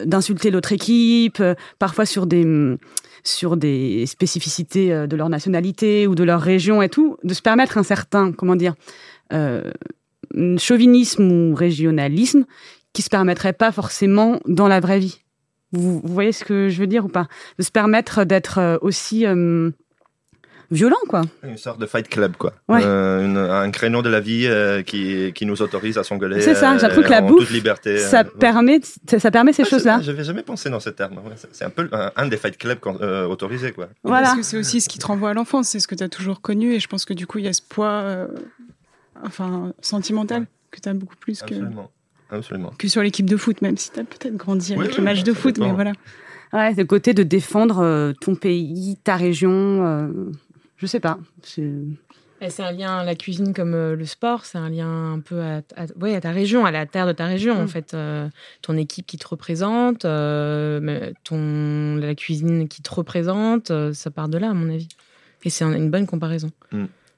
[0.05, 1.41] d'insulter l'autre équipe,
[1.79, 2.77] parfois sur des,
[3.23, 7.77] sur des spécificités de leur nationalité ou de leur région et tout, de se permettre
[7.77, 8.73] un certain, comment dire,
[10.57, 12.45] chauvinisme ou régionalisme
[12.93, 15.21] qui se permettrait pas forcément dans la vraie vie.
[15.71, 17.27] Vous, voyez ce que je veux dire ou pas?
[17.59, 19.25] De se permettre d'être aussi
[20.71, 21.21] violent, quoi.
[21.43, 22.53] Une sorte de fight club, quoi.
[22.67, 22.81] Ouais.
[22.83, 26.55] Euh, une- un créneau de la vie euh, qui, qui nous autorise à s'engueuler C'est
[26.55, 27.97] ça, j'ai l'impression que la en bouffe, toute liberté.
[27.99, 28.29] Ça euh, ouais.
[28.39, 29.99] permet, ça, ça permet ces Ah, je- choses-là.
[30.01, 31.19] Je n'avais jamais pensé dans ce terme.
[31.51, 33.87] C'est- un peu un, un des fight clubs euh, autorisés, quoi.
[34.03, 34.27] Voilà.
[34.27, 36.09] Parce que c'est aussi ce qui te renvoie à l'enfance, c'est ce que tu as
[36.09, 36.73] toujours connu.
[36.73, 38.27] Et je pense que du coup, il y a ce poids euh,
[39.25, 41.55] enfin, sentimental que tu as beaucoup plus que,
[42.29, 42.73] Absolument.
[42.77, 45.03] Que sur l'équipe de foot, même si tu as peut-être grandi Oui, avec oui, le
[45.05, 45.57] match oui, de foot.
[45.59, 45.93] Mais voilà.
[46.53, 49.49] Ouais, le côté de défendre euh, ton pays, ta région.
[49.51, 50.07] euh,
[50.77, 51.19] je sais pas.
[51.41, 51.63] c'est-
[52.61, 55.57] un lien à la cuisine comme euh, le sport, c'est un lien un peu à,
[55.75, 57.67] à- ouais, à ta région, à la terre de ta région en Mm.
[57.67, 57.93] fait.
[57.95, 58.29] Euh,
[58.61, 64.11] ton équipe qui te représente, euh, mais ton, la cuisine qui te représente, euh, ça
[64.11, 64.87] part de là à mon avis.
[65.43, 66.51] Et c'est un- une bonne comparaison.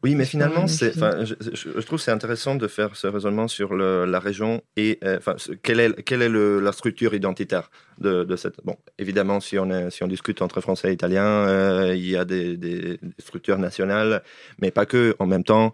[0.02, 3.74] Oui, mais finalement, c'est, je, je- trouve que c'est intéressant de faire ce raisonnement sur
[3.74, 8.24] le- la région et euh, enfin, quelle est, quelle est le- la structure identitaire de,
[8.24, 8.64] de cette.
[8.64, 12.16] Bon, évidemment, si on, est- si on discute entre Français et Italiens, euh, il y
[12.16, 14.24] a des, structures nationales,
[14.62, 15.16] mais pas que.
[15.20, 15.74] En même temps,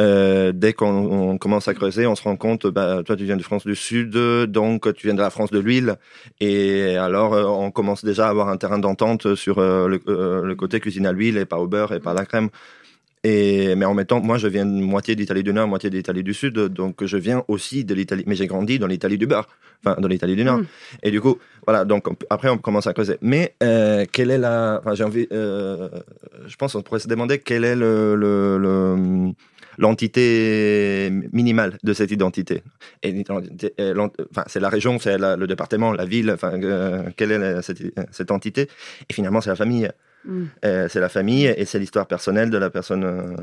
[0.00, 0.86] euh, dès qu'on
[1.32, 3.76] on commence à creuser, on se rend compte, bah, toi tu viens de France du
[3.76, 4.10] Sud,
[4.46, 5.96] donc tu viens de la France de l'huile,
[6.40, 10.54] et alors euh, on commence déjà à avoir un terrain d'entente sur euh, le, le
[10.56, 12.48] côté cuisine à l'huile et pas au beurre et pas à la crème.
[13.24, 16.24] Et, mais en même temps, moi, je viens de moitié d'Italie du Nord, moitié d'Italie
[16.24, 18.24] du Sud, donc je viens aussi de l'Italie.
[18.26, 19.46] Mais j'ai grandi dans l'Italie du beurre,
[19.84, 20.58] enfin, dans l'Italie du Nord.
[20.58, 20.66] Mm.
[21.04, 23.18] Et du coup, voilà, donc on après, on commence à creuser.
[23.22, 24.80] Mais euh, quelle est la.
[24.80, 25.28] Enfin, j'ai envie.
[25.32, 25.88] euh,
[26.46, 28.16] je pense qu'on pourrait se demander quelle est le.
[28.16, 29.32] le- le-
[29.78, 32.62] l'entité minimale de cette identité.
[33.02, 37.62] Et enfin, c'est la région, c'est le département, la ville, enfin, euh, quelle est la-
[37.62, 38.68] cette, cette entité?
[39.08, 39.88] Et finalement, c'est la famille.
[40.24, 40.42] Mm.
[40.64, 43.04] Euh, c'est la famille et c'est l'histoire personnelle de la personne.
[43.04, 43.34] euh,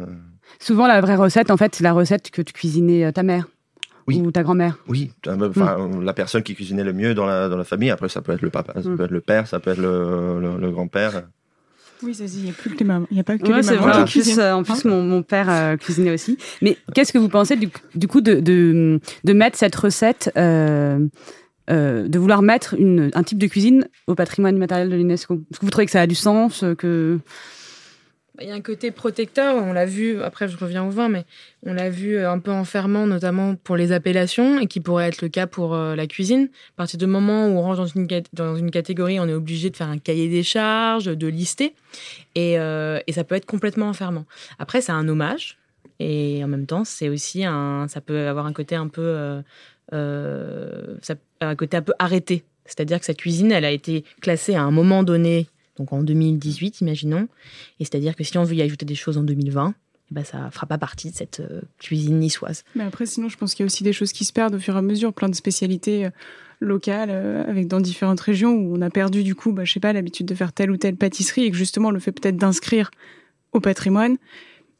[0.59, 3.47] Souvent, la vraie recette, en fait, c'est la recette que tu cuisinais euh, ta mère
[4.07, 4.21] Oui.
[4.25, 4.77] ou ta grand-mère.
[4.87, 7.89] Oui, enfin, la personne qui cuisinait le mieux dans la, dans la famille.
[7.89, 8.97] Après, ça peut être le papa, ça Mm.
[8.97, 11.23] peut être le père, ça peut être le, le- le grand-père.
[12.01, 13.07] Oui, ça il n'y a plus que les mamans.
[13.11, 14.05] Il n'y a pas que Ouais, les c'est mamans vrai.
[14.05, 16.37] qui En plus, en plus mon, mon père euh, cuisinait aussi.
[16.61, 21.05] Mais qu'est-ce que vous pensez du, du coup de, de, de mettre cette recette, euh,
[21.69, 22.75] euh, de vouloir mettre
[23.13, 26.01] un type de cuisine au patrimoine immatériel de l'UNESCO Est-ce que vous trouvez que ça
[26.01, 27.19] a du sens euh.
[28.41, 31.25] Il y a un côté protecteur, on l'a vu, après je reviens au vin, mais
[31.65, 35.21] on l'a vu euh, un peu enfermant, notamment pour les appellations, et qui pourrait être
[35.21, 36.49] le cas pour la cuisine.
[36.75, 37.77] À partir du moment où on range
[38.33, 41.75] dans une, catégorie, on est obligé de faire un cahier des charges, de lister,
[42.35, 44.25] et, ça peut être complètement enfermant.
[44.57, 45.57] Après, c'est un hommage,
[45.99, 49.41] et en même temps, c'est aussi un, ça peut avoir un côté un peu,
[49.93, 50.97] euh,
[51.41, 52.43] un côté un peu arrêté.
[52.65, 55.47] C'est-à-dire que cette cuisine, elle a été classée à un moment donné,
[55.77, 57.27] donc en 2018, imaginons.
[57.79, 59.73] Et c'est-à-dire que si on veut y ajouter des choses en 2020,
[60.11, 62.63] eh ben ça fera pas partie de cette euh, cuisine niçoise.
[62.75, 64.59] Mais après, sinon, je pense qu'il y a aussi des choses qui se perdent au
[64.59, 66.09] fur et à mesure, plein de spécialités euh,
[66.59, 69.93] locales avec dans différentes régions où on a perdu du coup, bah, je sais pas,
[69.93, 72.91] l'habitude de faire telle ou telle pâtisserie et que justement le fait peut-être d'inscrire
[73.53, 74.17] au patrimoine,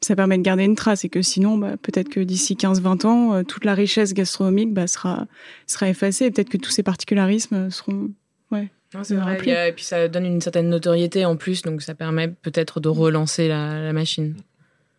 [0.02, 3.34] ça permet de garder une trace et que sinon, bah, peut-être que d'ici 15-20 ans,
[3.34, 5.26] euh, toute la richesse gastronomique bah, sera,
[5.66, 8.10] sera effacée et peut-être que tous ces particularismes euh, seront...
[8.50, 8.68] Ouais.
[9.02, 9.68] c'est vrai.
[9.68, 13.46] Et puis ça donne une certaine notoriété en plus, donc ça permet peut-être de relancer
[13.46, 14.34] la, la machine.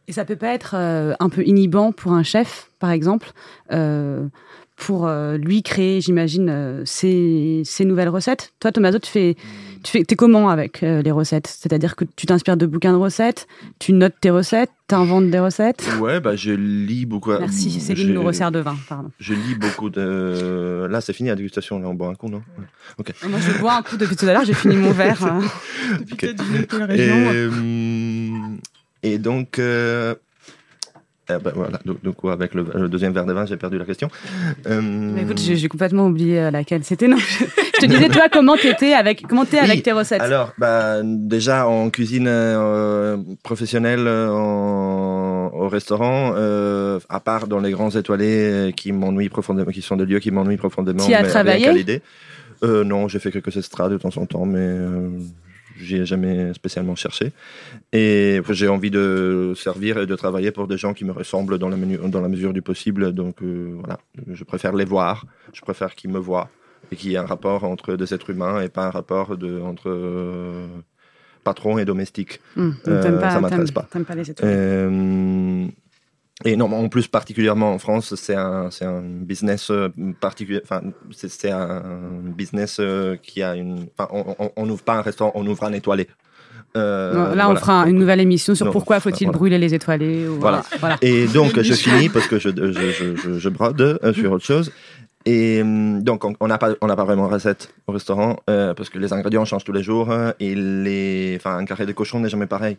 [0.08, 3.32] Et ça peut pas être euh, un peu inhibant pour un chef, par exemple,
[3.72, 4.28] euh,
[4.82, 8.54] pour euh, lui créer, j'imagine, euh, ses, ses nouvelles recettes?
[8.60, 9.36] Toi, Tommaso, tu fais,
[9.84, 11.48] tu fais, t'es comment avec euh, les recettes?
[11.48, 13.48] C'est-à-dire que tu t'inspires de bouquins de recettes,
[13.80, 15.90] tu notes tes recettes, t'inventes des recettes?
[16.00, 17.32] Ouais, bah, je lis beaucoup.
[17.32, 19.10] Merci, Céline je- nous resserre de vin, pardon.
[19.20, 20.88] Je lis beaucoup de.
[20.90, 21.80] Là, c'est fini la dégustation.
[21.80, 22.42] Là, on boit un coup, non?
[22.98, 23.14] Ok.
[23.28, 25.24] Moi, je bois un coup depuis tout à l'heure, j'ai fini mon verre.
[25.24, 25.40] hein.
[26.00, 26.20] Depuis Ok.
[26.68, 27.30] que Et, région.
[27.50, 28.58] hum,
[29.04, 29.60] et donc.
[29.60, 30.16] euh,
[31.30, 34.10] eh ben, voilà, donc, avec le, le deuxième verre de vin, j'ai perdu la question.
[34.68, 37.08] Mais écoute, j'ai complètement oublié euh, laquelle c'était.
[37.08, 37.18] Non,
[37.82, 41.68] te disais, toi, comment t'étais avec, comment t'es Oui, avec tes recettes Alors, bah, déjà
[41.68, 48.74] en cuisine euh, professionnelle, euh, en- au restaurant, euh, à part dans les grands étoilés
[48.76, 51.06] qui m'ennuient profondément, qui sont des lieux qui m'ennuient profondément.
[51.06, 52.02] Tu as travaillé.
[52.64, 54.70] Euh, Non, j'ai fait quelques estrades de temps en temps, mais
[55.80, 57.32] j'y ai jamais spécialement cherché.
[57.92, 61.70] Et j'ai envie de servir et de travailler pour des gens qui me ressemblent dans
[61.70, 63.14] la, menu- dans la mesure du possible.
[63.14, 64.00] Donc euh, voilà,
[64.32, 66.50] je préfère les voir, je préfère qu'ils me voient
[66.92, 69.60] et qu'il y ait un rapport entre des êtres humains et pas un rapport de,
[69.62, 70.68] entre euh,
[71.44, 72.40] patron et domestique.
[72.58, 73.88] Hum, donc Euh, pas, ça m'intéresse pas.
[74.06, 74.24] Pas les.
[74.44, 75.66] Euh,
[76.44, 80.60] et non, en plus particulièrement en France, c'est un, c'est un business euh, particulier.
[80.64, 81.82] Enfin, c'est, un
[82.36, 82.82] business
[83.24, 83.86] qui a une.
[83.98, 84.10] Enfin,
[84.56, 86.08] on- n'ouvre pas un restaurant, on ouvre un étoilé.
[86.78, 89.38] Euh, Non, Là, on fera une nouvelle émission sur Non, pourquoi faut-il voilà.
[89.38, 90.28] brûler les étoilés.
[90.28, 90.64] ou- Voilà.
[90.80, 90.98] voilà.
[91.02, 94.46] Et donc, je finis parce que je, je, je, je, je brode euh, sur autre
[94.46, 94.72] chose.
[95.26, 98.98] Et hum, donc, on n'a pas, on pas vraiment recette au restaurant euh, parce que
[98.98, 102.30] les ingrédients changent tous les jours euh, et les, enfin, un carré de cochon n'est
[102.30, 102.78] jamais pareil.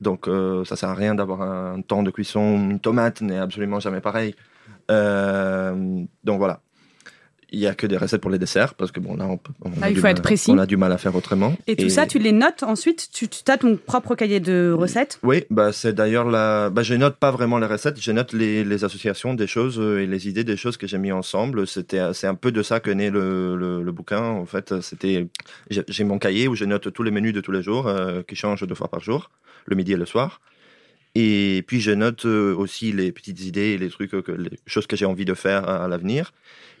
[0.00, 2.56] Donc, euh, ça sert à rien d'avoir un temps de cuisson.
[2.70, 4.34] Une tomate n'est absolument jamais pareil.
[4.90, 6.60] Euh, donc voilà.
[7.54, 9.52] Il y a que des recettes pour les desserts parce que bon là on, peut-
[9.62, 10.50] on Ah, a il du faut mal- être précis.
[10.50, 11.54] On a du mal à faire autrement.
[11.66, 15.18] Et tout ça, tu les notes ensuite Tu, tu as ton propre cahier de recettes?
[15.22, 16.70] Oui, bah c'est d'ailleurs la.
[16.70, 20.00] Bah, je note pas vraiment les recettes, je note les, les associations des choses euh,
[20.02, 21.66] et les idées des choses que j'ai mis ensemble.
[21.66, 24.22] C'était, c'est un peu de ça que naît le, le, le bouquin.
[24.22, 25.28] En fait, c'était.
[25.70, 28.22] J'ai j'ai mon cahier où je note tous les menus de tous les jours euh,
[28.26, 29.30] qui changent deux fois par jour,
[29.66, 30.40] le midi et le soir.
[31.14, 34.86] Et puis je note euh, aussi les petites idées les trucs, euh, que, les choses
[34.86, 36.32] que j'ai envie de faire à, à l'avenir.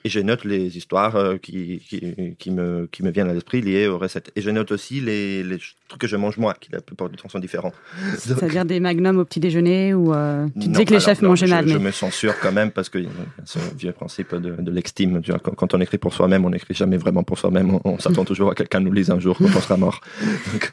[0.04, 3.60] Et je note les histoires euh, qui, qui, qui, me, qui me viennent à l'esprit
[3.60, 4.32] liées aux recettes.
[4.34, 7.16] Et je note aussi les, les trucs que je mange moi, qui la plupart du
[7.16, 7.72] temps sont différents.
[8.18, 11.28] C'est-à-dire des magnums au petit déjeuner ou euh, tu disais que les alors, chefs non,
[11.28, 11.68] mangeaient je, mal.
[11.68, 12.98] Je mais- me censure quand même parce a
[13.44, 15.22] ce vieux principe de, de l'extime.
[15.40, 17.74] Quand, quand on écrit pour soi-même, on n'écrit jamais vraiment pour soi-même.
[17.74, 20.00] On, on s'attend toujours à quelqu'un nous lise un jour quand on sera mort.
[20.52, 20.72] Donc,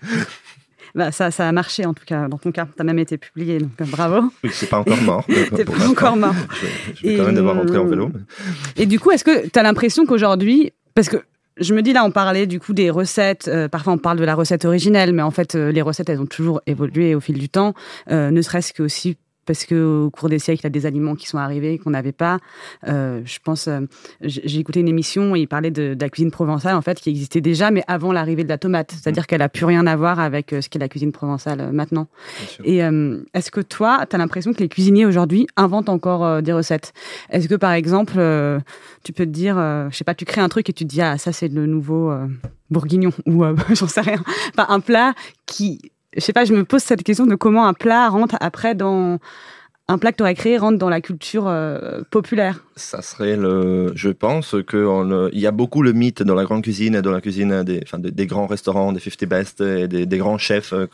[0.99, 2.67] Bah, ça, ça a marché en tout cas, dans ton cas.
[2.75, 4.29] Tu as même été publié, donc euh, bravo.
[4.43, 5.23] oui, c'est pas encore mort.
[5.29, 6.35] euh, T'es pour pas encore mort.
[6.51, 8.11] Je, je vais Et, quand même devoir rentrer en vélo.
[8.75, 11.17] Et du coup, est-ce que tu as l'impression qu'aujourd'hui, parce que
[11.61, 13.47] je me dis là, on parlait du coup des recettes.
[13.47, 16.19] euh, parfois, on parle de la recette originelle, mais en fait, euh, les recettes, elles
[16.19, 17.73] ont toujours évolué au fil du temps.
[18.11, 19.17] euh, ne serait-ce que aussi
[19.49, 21.89] parce que au cours des siècles, il y a des aliments qui sont arrivés qu'on
[21.89, 22.37] n'avait pas.
[22.87, 23.79] Euh, je pense, euh,
[24.21, 27.09] j'ai écouté une émission et il parlait de, de la cuisine provençale en fait qui
[27.09, 28.91] existait déjà, mais avant l'arrivée de la tomate.
[28.91, 32.05] C'est-à-dire qu'elle a plus rien à voir avec euh, ce qu'est la cuisine provençale maintenant.
[32.63, 36.53] Et euh, est-ce que toi, tu as l'impression que les cuisiniers aujourd'hui inventent encore des
[36.53, 36.93] recettes?
[37.31, 38.21] Est-ce que par exemple,
[39.03, 39.55] tu peux te dire,
[39.89, 41.65] je sais pas, tu crées un truc et tu te dis, ah, ça c'est le
[41.65, 42.13] nouveau
[42.69, 44.21] bourguignon ou j'en sais rien.
[44.53, 45.15] Enfin, un plat
[45.47, 48.75] qui, je sais pas, je me pose cette question de comment un plat rentre après
[48.75, 49.19] dans.
[49.91, 52.63] Un plat que tu aurais créé rentre dans la culture euh, populaire.
[52.75, 53.91] Ça serait le.
[53.95, 57.63] Je pense qu'il y a beaucoup le mythe dans la grande cuisine dans la cuisine
[57.63, 60.85] des, grands restaurants, des 50 Best et des, grands chefs, euh,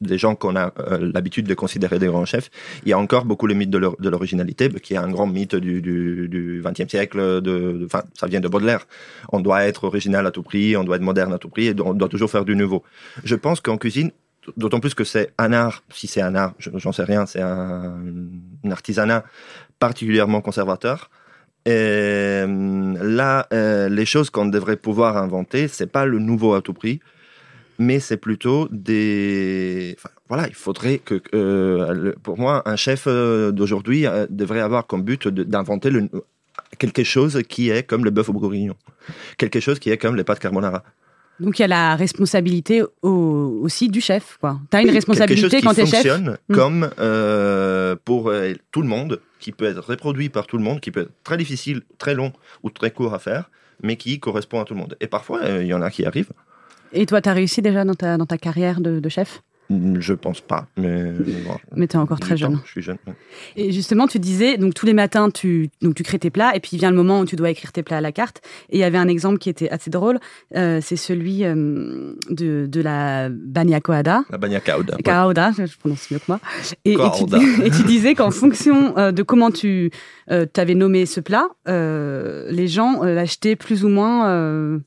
[0.00, 2.50] des gens qu'on a euh, l'habitude de considérer des grands chefs.
[2.84, 5.26] Il y a encore beaucoup le mythe de l'or- de l'originalité, qui est un grand
[5.26, 7.40] mythe du, du, du 20e siècle.
[7.40, 8.86] De, ça vient de Baudelaire.
[9.32, 11.74] On doit être original à tout prix, on doit être moderne à tout prix, et
[11.80, 12.82] on doit toujours faire du nouveau.
[13.24, 14.10] Je pense qu'en cuisine,
[14.58, 17.40] D'autant plus que c'est un art, si c'est un art, je- j'en sais rien, c'est
[17.40, 17.96] un,
[18.70, 19.24] artisanat
[19.78, 21.08] particulièrement conservateur.
[21.66, 26.74] Euh, là, euh, les choses qu'on devrait pouvoir inventer, c'est pas le nouveau à tout
[26.74, 27.00] prix,
[27.78, 29.94] mais c'est plutôt des.
[29.98, 34.60] enfin, voilà, il faudrait que, euh, le- pour moi, un chef euh, d'aujourd'hui euh, devrait
[34.60, 36.08] avoir comme but d'inventer le-
[36.78, 38.74] quelque chose qui est comme le bœuf au bourguignon,
[39.38, 40.82] quelque chose qui est comme les pâtes carbonara.
[41.40, 44.38] Donc il y a la responsabilité au- aussi du chef.
[44.40, 46.12] Tu as une Oui, responsabilité quelque quand chose tu es qui chef.
[46.12, 46.54] fonctionne Mm.
[46.54, 50.80] comme euh, pour euh, tout le monde, qui peut être reproduit par tout le monde,
[50.80, 52.32] qui peut être très difficile, très long
[52.62, 53.50] ou très court à faire,
[53.82, 54.96] mais qui correspond à tout le monde.
[55.00, 56.30] Et parfois, euh, il y en a qui arrivent.
[56.94, 59.42] Et toi, tu as réussi déjà dans ta, dans ta carrière de, de chef?
[59.70, 62.60] Mm, Je pense pas, mais bon, Mais tu es encore très temps, jeune.
[62.66, 62.98] Je suis jeune.
[63.06, 63.14] ouais.
[63.56, 66.60] Et justement, tu disais, donc tous les matins, tu, donc, tu crées tes plats, et
[66.60, 68.42] puis vient le moment où tu dois écrire tes plats à la carte.
[68.68, 70.18] Et il y avait un exemple qui était assez drôle,
[70.54, 74.24] euh, c'est celui euh, de, de la Banya Coada.
[74.28, 74.98] La bagna cauda.
[75.02, 76.40] Cauda, je je prononce mieux que moi.
[76.84, 77.38] Et, et tu, Cauda.
[77.64, 79.90] et tu disais qu'en fonction euh, de comment tu
[80.28, 84.78] avais nommé ce plat, les gens l'achetaient plus ou moins,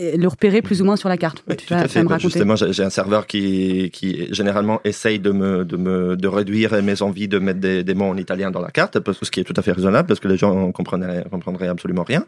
[0.00, 1.42] le repéraient plus ou moins sur la carte.
[1.48, 2.02] Oui, tu tout vas, à fait.
[2.02, 2.18] me Bah.
[2.18, 7.02] Justement, j'ai un serveur qui, qui généralement essaye de me, de me de réduire mes
[7.02, 9.40] envies de mettre des, des mots en italien dans la carte, parce que ce qui
[9.40, 12.24] est tout à fait raisonnable, parce que les gens comprendraient, comprendraient absolument rien.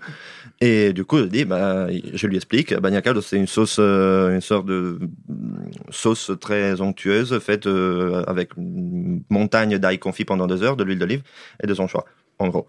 [0.61, 4.35] Et du coup, je dis, bah, je lui explique, bagna cauda, c'est une sauce, euh,
[4.35, 10.47] une sorte de mm, sauce très onctueuse, faite euh, avec une montagne d'ail confit pendant
[10.47, 11.23] deux heures, de l'huile d'olive
[11.63, 12.05] et des anchois,
[12.39, 12.67] en gros,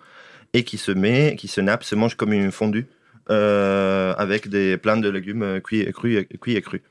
[0.53, 2.87] et qui se met, qui se nappe, se mange comme une fondue
[3.29, 6.81] avec des plein de légumes euh, cuits et crus, cuits et crus.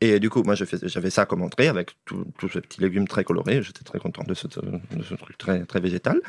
[0.00, 3.62] Et du coup, moi, j'avais ça comme entrée avec tous ces petits légumes très colorés.
[3.62, 6.20] J'étais très content de ce, truc très, très végétal.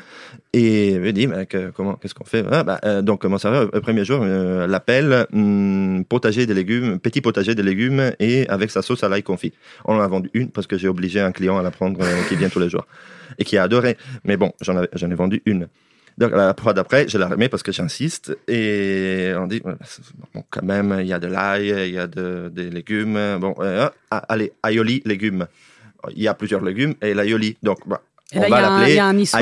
[0.52, 2.44] Et je me dis, mais comment, qu'est-ce qu'on fait?
[2.50, 7.54] Ah, bah, euh, Donc, le premier jour, euh, l'appelle hum, potager des légumes, petit potager
[7.54, 9.52] des légumes et avec sa sauce à l'ail confit.
[9.84, 12.22] On en a vendu une parce que j'ai obligé un client à la prendre euh,
[12.28, 12.88] qui vient tous les jours
[13.38, 13.96] et qui a adoré.
[14.24, 15.68] Mais bon, j'en ai vendu une.
[16.20, 18.36] Donc, la fois d'après, je la remets parce que j'insiste.
[18.46, 22.50] Et on dit, bon, quand même, il y a de l'ail, il y a de-
[22.52, 23.38] des légumes.
[23.40, 25.46] Bon, euh, ah, allez, aioli, légumes.
[26.14, 27.56] Il y a plusieurs légumes et l'aioli.
[27.62, 28.02] Donc, bah,
[28.34, 28.98] on là, va l'appeler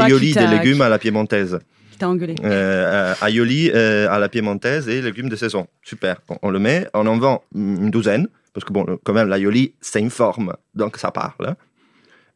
[0.06, 1.58] aioli des légumes à la piémontaise.
[1.90, 2.36] Qui t'a engueulé.
[2.44, 5.66] Euh, euh, aioli euh, à la piémontaise et légumes de saison.
[5.82, 6.20] Super.
[6.28, 8.28] Bon, on le met, on en vend une douzaine.
[8.54, 11.54] Parce que bon, quand même, l'aioli, c'est une forme, donc ça parle.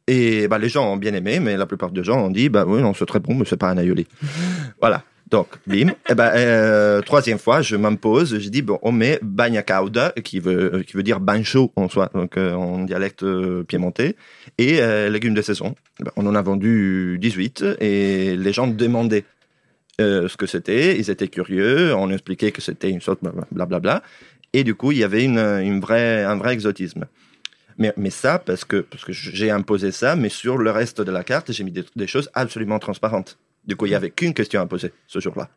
[0.07, 2.65] Et bah, les gens ont bien aimé, mais la plupart des gens ont dit, bah
[2.67, 4.07] oui, non, c'est très bon, mais c'est pas un aioli.
[4.81, 5.03] voilà.
[5.29, 5.89] Donc, bim.
[6.09, 8.37] et ben, euh, troisième fois, je m'impose.
[8.37, 11.89] Je dis, bon, on met bagna cauda, qui veut, qui veut dire bain chaud en
[11.89, 14.15] soi, donc euh, en dialecte euh, piémontais,
[14.57, 15.73] et légumes de saison.
[15.99, 19.25] Ben, on en a vendu 18 et les gens demandaient
[19.99, 20.99] ce que c'était.
[20.99, 21.95] Ils étaient curieux.
[21.95, 23.79] On expliquait que c'était une sorte blablabla.
[23.79, 24.03] Bla,
[24.53, 27.05] et du coup, il y avait une, une vraie, un vrai exotisme.
[27.77, 31.11] Mais, mais ça, parce que, parce que j'ai imposé ça, mais sur le reste de
[31.11, 33.37] la carte, j'ai mis des, des choses absolument transparentes.
[33.65, 35.49] Du coup, il n'y avait qu'une question à poser ce jour-là.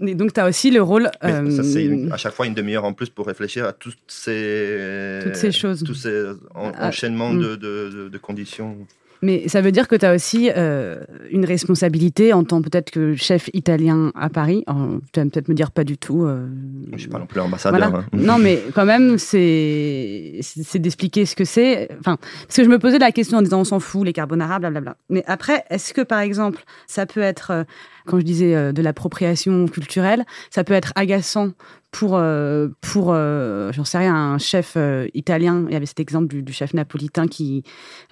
[0.00, 1.10] Et donc, tu as aussi le rôle.
[1.22, 3.98] Ça, c'est euh, une- à chaque fois une demi-heure en plus pour réfléchir à toutes
[4.08, 5.84] ces, Toutes ces choses.
[5.84, 7.56] tous ces en- Ah, enchaînements mm.
[7.56, 8.76] de- de conditions.
[9.24, 13.14] Mais ça veut dire que tu as aussi euh, une responsabilité en tant peut-être que
[13.14, 14.62] chef italien à Paris.
[14.66, 16.24] Alors, tu vas peut-être me dire pas du tout.
[16.24, 16.46] euh,
[16.92, 17.90] Je suis pas non plus ambassadeur.
[17.90, 18.04] Voilà.
[18.04, 18.06] hein.
[18.12, 20.40] Non, mais quand même, c'est
[20.74, 21.88] d'expliquer ce que c'est.
[22.00, 24.58] Enfin, parce que je me posais la question en disant on s'en fout, les carbonara,
[24.58, 24.96] blablabla.
[25.08, 27.64] Mais après, est-ce que par exemple, ça peut être, euh,
[28.06, 31.50] quand je disais euh, de l'appropriation culturelle, ça peut être agaçant
[31.94, 35.64] pour, euh, pour euh, j'en sais rien, un chef euh, italien.
[35.68, 37.62] Il y avait cet exemple du, du chef napolitain qui,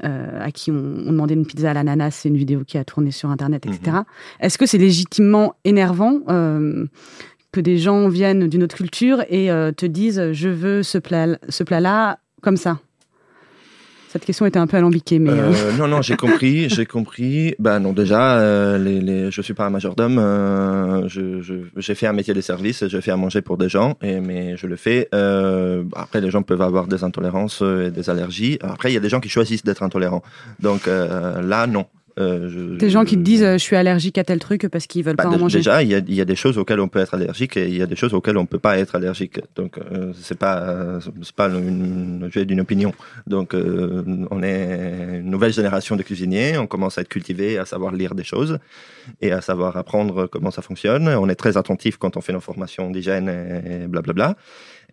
[0.02, 2.12] à qui on, on demandait une pizza à l'ananas.
[2.12, 3.98] C'est une vidéo qui a tourné sur Internet, etc.
[4.38, 10.33] Est-ce que c'est légitimement énervant que des gens viennent d'une autre culture et te disent
[10.33, 12.78] je veux ce plat ce plat là comme ça?
[14.12, 17.55] Cette question était un peu alambiquée mais euh, Euh, non, non, j'ai compris, j'ai compris.
[17.59, 20.18] Ben non, déjà, euh, les, les, je suis pas un majordome.
[20.18, 23.70] euh, je, je, j'ai fait un métier de service, je fais à manger pour des
[23.70, 25.09] gens, et, mais je le fais.
[25.94, 28.59] Après, les gens peuvent avoir des intolérances et des allergies.
[28.61, 30.22] Après, il y a des gens qui choisissent d'être intolérants.
[30.61, 31.87] Donc là, non.
[32.18, 34.87] Euh, je- des gens qui te disent euh, je suis allergique à tel truc parce
[34.87, 36.59] qu'ils veulent Bah, pas en manger Déjà, il y, a, il y a des choses
[36.59, 38.79] auxquelles on peut être allergique et il y a des choses auxquelles on peut pas
[38.79, 39.40] être allergique.
[39.57, 41.48] Donc, euh, c'est pas, euh, c'est pas
[42.31, 42.92] jeu d'une opinion.
[43.27, 46.59] Donc, euh, on est une nouvelle génération de cuisiniers.
[46.59, 48.59] On commence à être cultivé, à savoir lire des choses
[49.20, 51.09] et à savoir apprendre comment ça fonctionne.
[51.09, 54.37] On est très attentif quand on fait nos formations d'hygiène et blablabla.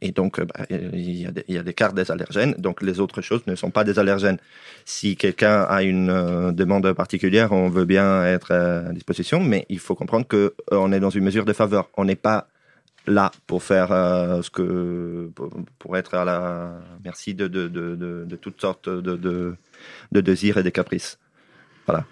[0.02, 2.54] Et donc, euh, bah, il y, a des, des cartes des allergènes.
[2.58, 4.38] Donc, les autres choses ne sont pas des allergènes.
[4.86, 9.66] Si quelqu'un a une euh, demande particulière, on veut bien être euh, à disposition, mais
[9.70, 11.90] il faut comprendre que euh, on est dans une mesure de faveur.
[11.98, 12.48] On n'est pas
[13.08, 13.88] là pour faire
[14.44, 15.32] ce que
[15.80, 19.56] pour, être à la merci de de, de, de, toutes sortes de
[20.12, 21.18] désirs et de caprices.
[21.88, 22.06] Voilà.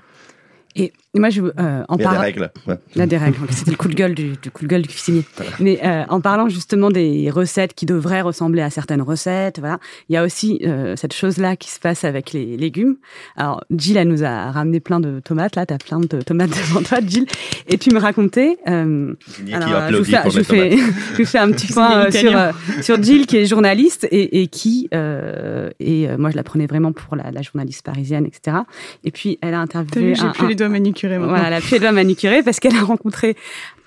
[0.77, 2.51] Et moi je euh, en Il y a des parlant règles.
[2.67, 2.75] ouais.
[2.95, 3.37] Il y a des règles.
[3.49, 5.23] C'était le coup de gueule du, du coup de gueule du cuisinier.
[5.59, 10.13] Mais euh, en parlant justement des recettes qui devraient ressembler à certaines recettes, voilà, il
[10.13, 12.97] y a aussi euh, cette chose-là qui se passe avec les légumes.
[13.35, 15.55] Alors Jill, elle nous a ramené plein de tomates.
[15.55, 17.25] Là, t'as plein de tomates devant toi, Jill.
[17.67, 18.57] Et tu me racontais.
[18.67, 19.13] Euh,
[19.53, 20.77] alors, qui je vous fais, pour je les fais,
[21.17, 24.47] je fais un petit point euh, sur euh, sur Jill qui est journaliste et, et
[24.47, 28.57] qui euh, et euh, moi je la prenais vraiment pour la, la journaliste parisienne, etc.
[29.03, 31.35] Et puis elle a interviewé vu, j'ai un- plus un- les doigts manicurés maintenant.
[31.35, 33.35] voilà, la pied doigt manicurée parce qu'elle a rencontré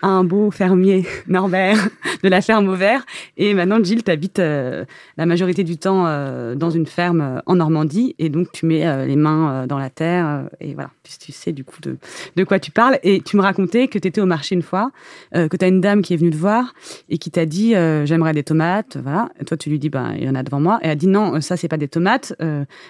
[0.03, 1.89] un beau fermier Norbert
[2.23, 3.05] de la ferme au vert.
[3.37, 4.85] Et maintenant, Gilles, t'habites euh,
[5.17, 8.15] la majorité du temps euh, dans une ferme euh, en Normandie.
[8.19, 10.49] Et donc, tu mets euh, les mains dans la terre.
[10.61, 11.97] et voilà, tu, tu sais du coup de,
[12.37, 12.99] de quoi tu parles.
[13.03, 14.91] Et tu me racontais que tu étais au marché une fois,
[15.33, 16.75] que tu as une dame qui est venue te voir
[17.09, 18.97] et qui t'a dit J'aimerais des tomates.
[19.03, 19.31] Voilà.
[19.41, 20.79] Et toi, tu lui dis ben, Il y en a devant moi.
[20.83, 22.35] Et elle a dit Non, ça, c'est pas des tomates.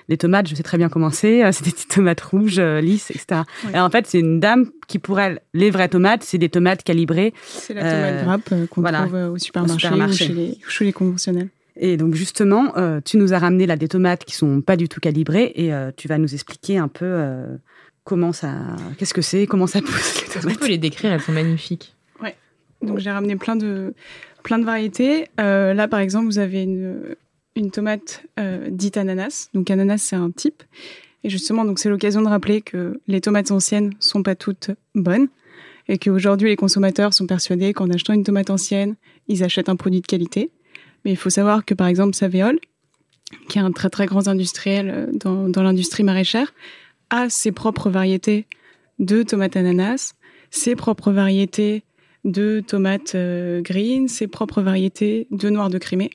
[0.08, 1.50] Les tomates, je sais très bien comment c'est.
[1.52, 3.42] C'est des petites tomates rouges, lisses, etc.
[3.74, 6.82] Et en fait, c'est une dame qui, pour elle, les vraies tomates, c'est des tomates
[7.42, 10.24] C'est la tomate Euh, grappe euh, qu'on voilà, trouve euh, au supermarché, supermarché.
[10.24, 11.48] ou chez les, chez les conventionnels.
[11.76, 14.88] Et donc, justement, euh, tu nous as ramené là des tomates qui sont pas du
[14.88, 17.46] tout calibrées et euh, tu vas nous expliquer un peu euh,
[18.04, 18.54] comment ça.
[18.98, 21.12] Qu'est-ce que c'est Comment ça pousse les tomates peut les décrire?
[21.12, 21.94] Elles sont magnifiques.
[22.82, 23.92] Donc j'ai ramené plein de,
[24.42, 25.26] plein de variétés.
[25.38, 27.14] Euh, là, par exemple, vous avez une,
[27.54, 29.50] une tomate euh, dite ananas.
[29.52, 30.62] Donc ananas, c'est un type.
[31.22, 35.28] Et justement, donc c'est l'occasion de rappeler que les tomates anciennes sont pas toutes bonnes
[35.90, 38.94] et qu'aujourd'hui les consommateurs sont persuadés qu'en achetant une tomate ancienne,
[39.26, 40.53] ils achètent un produit de qualité.
[41.05, 42.61] Mais il faut savoir que par exemple Savéol,
[43.48, 46.55] qui est un très très grand industriel euh, dans, l'industrie maraîchère,
[47.11, 48.46] a ses propres variétés
[49.00, 50.14] de tomates ananas,
[50.50, 51.83] ses propres variétés
[52.24, 56.11] de tomates euh, green, ses propres variétés de noix de Crimée.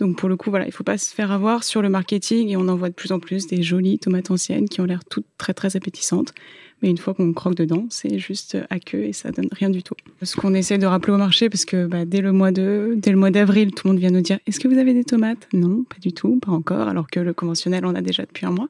[0.00, 2.56] Donc pour le coup, voilà, il faut pas se faire avoir sur le marketing et
[2.56, 5.26] on en voit de plus en plus des jolies tomates anciennes qui ont l'air toutes
[5.38, 6.32] très très appétissantes.
[6.82, 9.82] Mais une fois qu'on croque dedans, c'est juste à queue et ça donne rien du
[9.82, 9.94] tout.
[10.22, 13.10] Ce qu'on essaie de rappeler au marché, parce que bah, dès le mois de, dès
[13.10, 15.48] le mois d'avril, tout le monde vient nous dire Est-ce que vous avez des tomates?
[15.52, 18.50] Non, pas du tout, pas encore, alors que le conventionnel en a déjà depuis un
[18.50, 18.68] mois.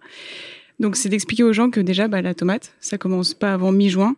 [0.78, 4.14] Donc c'est d'expliquer aux gens que déjà bah, la tomate, ça commence pas avant mi-juin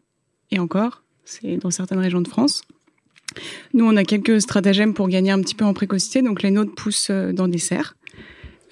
[0.50, 2.62] et encore, c'est dans certaines régions de France.
[3.74, 6.22] Nous, on a quelques stratagèmes pour gagner un petit peu en précocité.
[6.22, 7.94] Donc, les nôtres poussent euh, dans des serres.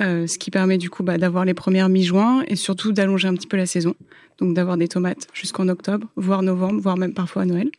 [0.01, 3.35] Euh, ce qui permet du coup bah, d'avoir les premières mi-juin et surtout d'allonger un
[3.35, 3.95] petit peu la saison.
[4.39, 7.71] Donc d'avoir des tomates jusqu'en octobre, voire novembre, voire même parfois à Noël.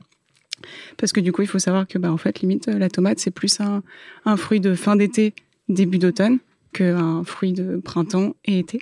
[0.97, 3.32] Parce que du coup, il faut savoir que bah, en fait, limite, la tomate, c'est
[3.32, 3.84] plus un,
[4.26, 5.34] un fruit de fin d'été,
[5.70, 6.39] début d'automne,
[6.74, 8.80] qu'un fruit de printemps et été.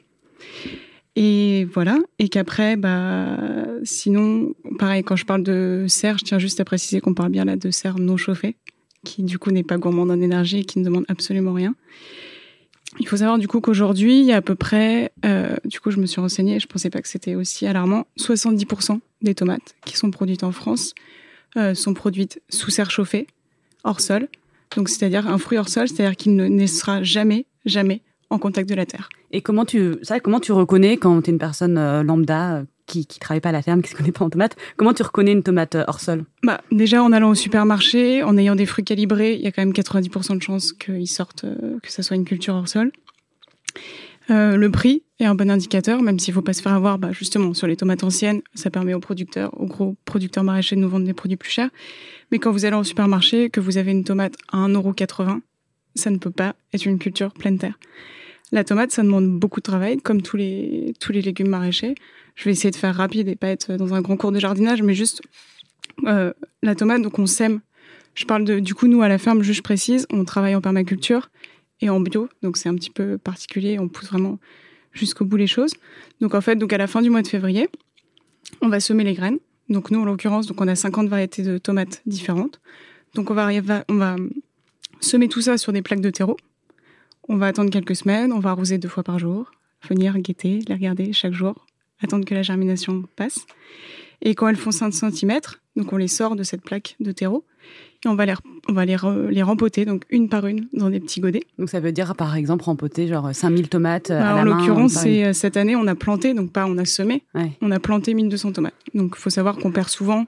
[1.16, 1.98] Et voilà.
[2.20, 3.38] Et qu'après, bah,
[3.84, 7.46] sinon, pareil, quand je parle de serre, je tiens juste à préciser qu'on parle bien
[7.46, 8.56] là de serre non chauffée,
[9.04, 11.76] qui du coup n'est pas gourmande en énergie et qui ne demande absolument rien.
[13.00, 15.92] Il faut savoir du coup qu'aujourd'hui, il y a à peu près, euh, du coup
[15.92, 19.98] je me suis renseignée, je pensais pas que c'était aussi alarmant, 70% des tomates qui
[19.98, 20.94] sont produites en France
[21.58, 23.28] euh, sont produites sous serre chauffée,
[23.84, 24.28] hors sol.
[24.76, 28.76] Donc c'est-à-dire un fruit hors sol, c'est-à-dire qu'il ne naissera jamais, jamais en contact de
[28.76, 29.10] la terre.
[29.32, 33.04] Et comment tu, ça, comment tu reconnais quand tu es une personne euh, lambda euh,
[33.04, 35.04] qui ne travaille pas à la ferme, qui se connaît pas en tomate, comment tu
[35.04, 36.26] reconnais une tomate euh, hors sol?
[36.44, 39.62] Bah, Déjà, en allant au supermarché, en ayant des fruits calibrés, il y a quand
[39.62, 41.46] même 90% de chances qu'ils sortent,
[41.82, 42.92] que ça soit une culture hors sol.
[44.30, 47.00] le prix est un bon indicateur, même s'il faut pas se faire avoir.
[47.00, 50.82] Bah, justement, sur les tomates anciennes, ça permet aux producteurs, aux gros producteurs maraîchers de
[50.82, 51.70] nous vendre des produits plus chers.
[52.32, 55.42] Mais quand vous allez au supermarché, que vous avez une tomate à 1,80€,
[55.96, 57.78] ça ne peut pas être une culture pleine terre.
[58.52, 61.96] La tomate, ça demande beaucoup de travail, comme tous les, tous les légumes maraîchers.
[62.36, 64.82] Je vais essayer de faire rapide et pas être dans un grand cours de jardinage,
[64.82, 65.22] mais juste
[66.06, 67.62] euh, la tomate, donc on sème.
[68.14, 71.30] Je parle de, du coup, nous à la ferme, juste précise, on travaille en permaculture
[71.82, 74.40] et en bio, donc c'est un petit peu particulier, on pousse vraiment
[74.94, 75.74] jusqu'au bout les choses.
[76.22, 77.68] Donc en fait, donc à la fin du mois de février,
[78.62, 79.40] on va semer les graines.
[79.70, 82.62] Donc nous, en l'occurrence, donc on a 50 variétés de tomates différentes.
[83.16, 83.50] Donc on va,
[83.90, 84.16] on va
[85.02, 86.38] semer tout ça sur des plaques de terreau.
[87.28, 89.52] On va attendre quelques semaines, on va arroser deux fois par jour,
[89.90, 91.66] venir guetter, les regarder chaque jour,
[92.02, 93.46] attendre que la germination passe.
[94.22, 95.40] Et quand elles font 5 cm,
[95.76, 97.44] donc on les sort de cette plaque de terreau
[98.06, 98.34] et on va les,
[98.70, 98.96] on va les,
[99.30, 101.44] les rempoter, donc une par une, dans des petits godets.
[101.58, 105.34] Donc ça veut dire, par exemple, rempoter genre 5000 tomates bah, à En l'occurrence, c'est
[105.34, 107.24] cette année, on a planté, donc pas on a semé,
[107.62, 108.76] on a planté 1200 tomates.
[108.94, 110.26] Donc il faut savoir qu'on perd souvent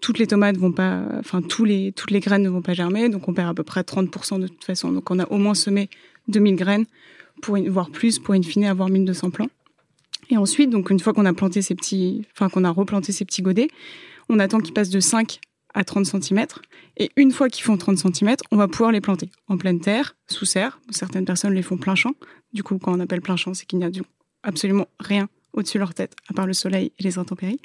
[0.00, 3.08] toutes les tomates vont pas, enfin tous les toutes les graines ne vont pas germer,
[3.08, 4.92] donc on perd à peu près 30% de toute façon.
[4.92, 5.88] Donc on a au moins semé
[6.28, 6.84] 2000 graines
[7.42, 9.48] pour une, voire plus pour in fine avoir 1200 plants.
[10.30, 13.24] Et ensuite, donc une fois qu'on a planté ces petits, enfin qu'on a replanté ces
[13.24, 13.68] petits godets,
[14.28, 15.40] on attend qu'ils passent de 5
[15.74, 16.46] à 30 cm.
[16.96, 20.16] Et une fois qu'ils font 30 cm, on va pouvoir les planter en pleine terre,
[20.26, 20.80] sous serre.
[20.90, 22.14] Certaines personnes les font plein champ.
[22.52, 23.90] Du coup, quand on appelle plein champ, c'est qu'il n'y a
[24.42, 27.60] absolument rien au-dessus de leur tête, à part le soleil et les intempéries.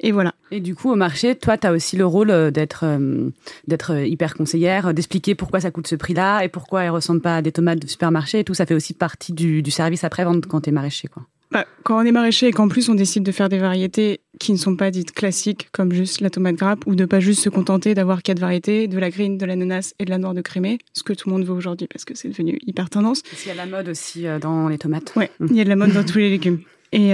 [0.00, 0.34] Et voilà.
[0.50, 3.30] Et du coup, au marché, toi, tu as aussi le rôle euh, d'être euh,
[3.66, 7.22] d'être euh, hyper conseillère, d'expliquer pourquoi ça coûte ce prix-là et pourquoi elles ne ressemblent
[7.22, 8.54] pas à des tomates de supermarché et tout.
[8.54, 11.08] Ça fait aussi partie du, du service après-vente quand tu es maraîcher.
[11.08, 11.24] Quoi.
[11.50, 14.52] Bah, quand on est maraîcher et qu'en plus on décide de faire des variétés qui
[14.52, 17.48] ne sont pas dites classiques, comme juste la tomate grappe, ou de pas juste se
[17.48, 20.78] contenter d'avoir quatre variétés, de la green, de l'ananas et de la noire de Crimée,
[20.92, 23.22] ce que tout le monde veut aujourd'hui parce que c'est devenu hyper tendance.
[23.44, 25.12] Il y a la mode aussi dans les tomates.
[25.16, 26.60] Oui, il y a de la mode dans tous les légumes.
[26.92, 27.12] Et,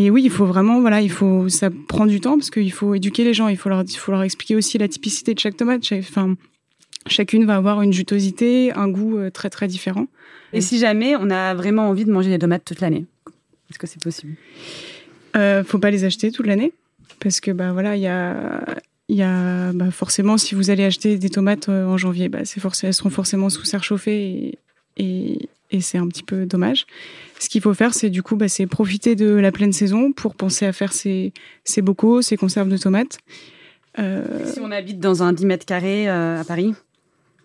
[0.00, 2.94] et oui, il faut vraiment, voilà, il faut, ça prend du temps parce qu'il faut
[2.94, 5.56] éduquer les gens, il faut leur, il faut leur expliquer aussi la typicité de chaque
[5.56, 5.82] tomate.
[5.90, 6.36] Enfin,
[7.08, 10.06] chacune va avoir une jutosité, un goût euh, très très différent.
[10.52, 13.06] Et si jamais on a vraiment envie de manger des tomates toute l'année,
[13.70, 14.36] est-ce que c'est possible?
[15.34, 16.72] Euh, Faut pas les acheter toute l'année
[17.18, 18.64] parce que bah voilà, il y a,
[19.08, 22.44] il y a bah, forcément si vous allez acheter des tomates euh, en janvier, bah
[22.44, 24.28] c'est forcément, elles seront forcément sous serre chauffée
[24.96, 26.86] et, et, et c'est un petit peu dommage.
[27.38, 30.34] Ce qu'il faut faire, c'est du coup, bah, c'est profiter de la pleine saison pour
[30.34, 31.32] penser à faire ses,
[31.64, 33.18] ses bocaux, ses conserves de tomates.
[33.98, 34.52] Euh...
[34.52, 36.74] Si on habite dans un 10 mètres carrés euh, à Paris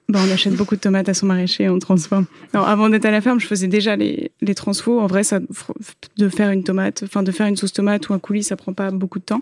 [0.09, 2.25] bah, on achète beaucoup de tomates à son maraîcher on transforme.
[2.53, 4.99] Alors, avant d'être à la ferme, je faisais déjà les, les transfos.
[4.99, 5.39] En vrai, ça,
[6.17, 8.73] de faire une tomate, enfin, de faire une sauce tomate ou un coulis, ça prend
[8.73, 9.41] pas beaucoup de temps.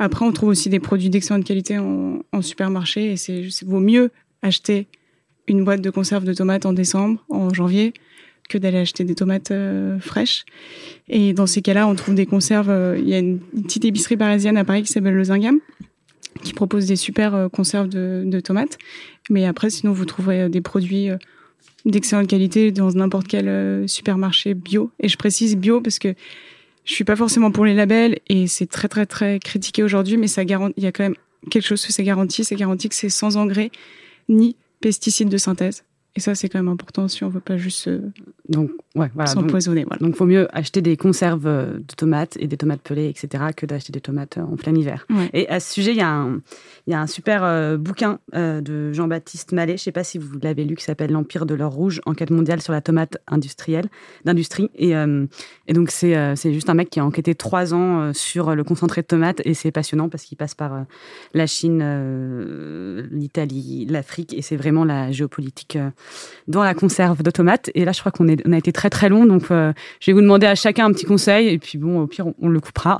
[0.00, 4.10] Après, on trouve aussi des produits d'excellente qualité en, en supermarché et c'est, vaut mieux
[4.42, 4.88] acheter
[5.46, 7.94] une boîte de conserve de tomates en décembre, en janvier,
[8.48, 10.44] que d'aller acheter des tomates euh, fraîches.
[11.08, 12.70] Et dans ces cas-là, on trouve des conserves.
[12.70, 15.58] Euh, il y a une, petite épicerie parisienne à Paris qui s'appelle Le Zingam,
[16.42, 18.78] qui propose des super euh, conserves de, de, tomates.
[19.30, 21.08] Mais après, sinon, vous trouverez des produits
[21.84, 24.90] d'excellente qualité dans n'importe quel supermarché bio.
[25.00, 26.14] Et je précise bio parce que
[26.88, 30.26] je suis pas forcément pour les labels et c'est très très très critiqué aujourd'hui, mais
[30.26, 31.16] ça garantit, il y a quand même
[31.50, 33.70] quelque chose que c'est garanti, c'est garanti que c'est sans engrais
[34.30, 35.84] ni pesticides de synthèse.
[36.18, 37.88] Et ça, c'est quand même important si on veut pas juste
[38.48, 39.84] donc, ouais, voilà, s'empoisonner.
[39.84, 40.00] Voilà.
[40.00, 43.66] Donc, il vaut mieux acheter des conserves de tomates et des tomates pelées, etc., que
[43.66, 45.06] d'acheter des tomates en plein hiver.
[45.10, 45.30] Ouais.
[45.32, 46.40] Et à ce sujet, il y a un,
[46.88, 50.02] il y a un super euh, bouquin euh, de Jean-Baptiste Mallet, je ne sais pas
[50.02, 53.18] si vous l'avez lu, qui s'appelle L'Empire de l'or rouge, enquête mondiale sur la tomate
[53.28, 53.86] industrielle,
[54.24, 54.70] d'industrie.
[54.74, 55.26] Et, euh,
[55.68, 58.64] et donc, c'est euh, juste un mec qui a enquêté trois ans euh, sur le
[58.64, 60.80] concentré de tomates et c'est passionnant parce qu'il passe par euh,
[61.34, 61.78] la Chine,
[63.10, 65.78] l'Italie, l'Afrique et c'est vraiment la géopolitique
[66.46, 67.70] dans la conserve de tomates.
[67.74, 69.72] Et là, je crois qu'on on a été très très long, donc je
[70.06, 72.60] vais vous demander à chacun un petit conseil, et puis bon, au pire, on, le
[72.60, 72.98] coupera.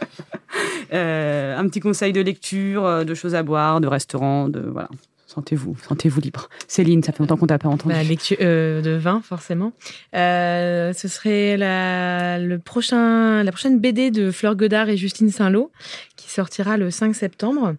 [0.92, 4.88] un petit conseil de lecture, de choses à boire, de restaurant, de voilà.
[5.28, 6.48] Sentez-vous, sentez-vous libre.
[6.68, 7.94] Céline, ça fait longtemps qu'on t'a pas entendu.
[7.94, 9.72] Bah, lecture de vin, forcément.
[10.14, 15.70] ce serait la, le prochain, la prochaine BD de Fleur Godard et Justine Saint-Lô,
[16.16, 17.74] qui sortira le 5 septembre.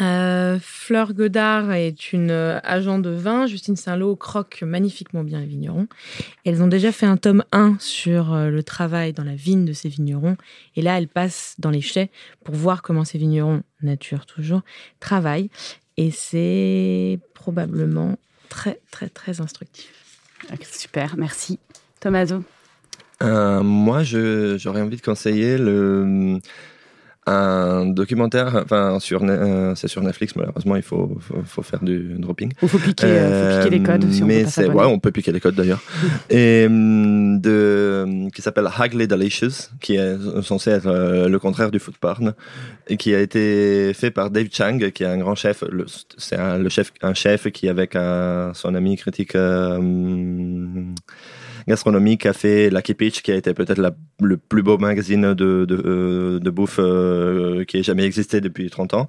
[0.00, 3.46] Euh, Fleur Godard est une euh, agent de vin.
[3.46, 5.88] Justine Saint-Lô croque magnifiquement bien les vignerons.
[6.44, 9.72] Elles ont déjà fait un tome 1 sur euh, le travail dans la vigne de
[9.72, 10.36] ces vignerons.
[10.76, 12.10] Et là, elles passent dans les chais
[12.44, 14.62] pour voir comment ces vignerons, nature toujours,
[15.00, 15.50] travaillent.
[15.96, 18.18] Et c'est probablement
[18.48, 19.92] très, très, très instructif.
[20.62, 21.58] Super, merci.
[21.98, 22.44] Tomaso
[23.20, 26.38] Moi, j'aurais envie de conseiller le
[27.28, 32.52] un documentaire, enfin sur euh, c'est sur Netflix malheureusement il faut, faut, faire du dropping.
[32.62, 34.10] Il faut piquer, euh, faut piquer les codes.
[34.10, 35.82] Si mais c'est ouais, on peut piquer les codes d'ailleurs.
[36.30, 41.78] et hum, de qui s'appelle Hagley Delicious, qui est censé être euh, le contraire du
[41.78, 42.34] food porn,
[42.88, 45.64] et qui a été fait par Dave Chang, qui est un grand chef.
[46.16, 49.36] C'est un, le chef, un chef qui avec un, son ami critique.
[51.68, 55.82] Gastronomique a fait Lucky Peach, qui a été peut-être le plus beau magazine de, de,
[55.84, 59.08] euh, bouffe euh, qui ait jamais existé depuis 30 ans,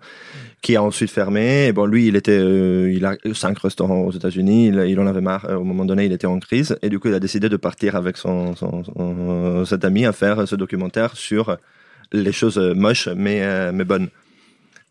[0.62, 1.72] qui a ensuite fermé.
[1.72, 4.68] Bon, lui, il était, euh, il a cinq restaurants aux États-Unis.
[4.68, 5.48] Il, en avait marre.
[5.50, 7.96] Au moment donné, il était en crise, et du coup, il a décidé de partir
[7.96, 11.58] avec son, son, cet ami à faire ce documentaire sur
[12.12, 14.10] les choses moches mais mais bonnes.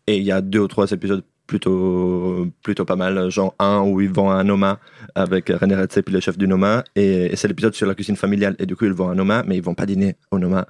[0.07, 4.01] Et il y a deux ou trois épisodes plutôt plutôt pas mal genre un où
[4.01, 4.79] ils vont à un Noma
[5.15, 8.67] avec René Redzepi le chef du Noma et, c'est l'épisode sur la cuisine familiale et
[8.67, 10.67] du coup ils vont à un Noma mais ils vont pas dîner au Noma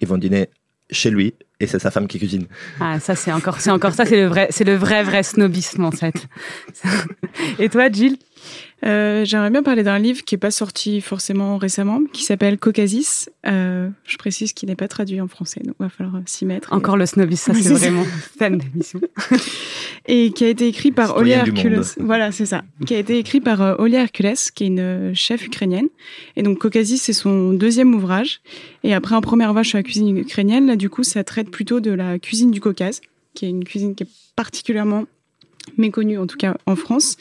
[0.00, 0.48] ils vont dîner
[0.90, 2.46] chez lui et c'est sa femme qui cuisine.
[2.80, 5.84] Ah ça c'est encore c'est encore ça c'est le vrai c'est le vrai vrai snobisme
[5.84, 6.26] en fait.
[7.58, 8.16] et toi Jill?
[8.84, 13.28] Euh, J'aimerais bien parler d'un livre qui n'est pas sorti forcément récemment, qui s'appelle Caucasus.
[13.46, 16.72] Euh, je précise qu'il n'est pas traduit en français, donc il va falloir s'y mettre.
[16.72, 18.04] Encore le snobisme, ça c'est vraiment
[18.38, 19.00] fan d'émission.
[20.06, 21.82] et qui a été écrit par Olia Hercules.
[21.98, 22.62] Voilà, c'est ça.
[22.86, 25.88] Qui a été écrit par euh, Olia Hercules, qui est une euh, chef ukrainienne.
[26.36, 28.40] Et donc Caucasus, c'est son deuxième ouvrage.
[28.82, 31.80] Et après un premier ouvrage sur la cuisine ukrainienne, là du coup, ça traite plutôt
[31.80, 33.00] de la cuisine du Caucase,
[33.34, 35.04] qui est une cuisine qui est particulièrement
[35.76, 37.16] méconnue en tout cas en France.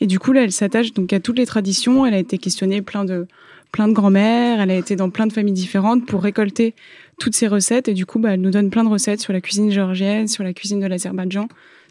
[0.00, 2.06] Et du coup là, elle s'attache donc à toutes les traditions.
[2.06, 3.26] Elle a été questionnée plein de
[3.72, 4.60] plein de grand-mères.
[4.60, 6.74] Elle a été dans plein de familles différentes pour récolter
[7.18, 7.88] toutes ces recettes.
[7.88, 10.44] Et du coup, bah, elle nous donne plein de recettes sur la cuisine géorgienne, sur
[10.44, 11.48] la cuisine de l'Azerbaïdjan.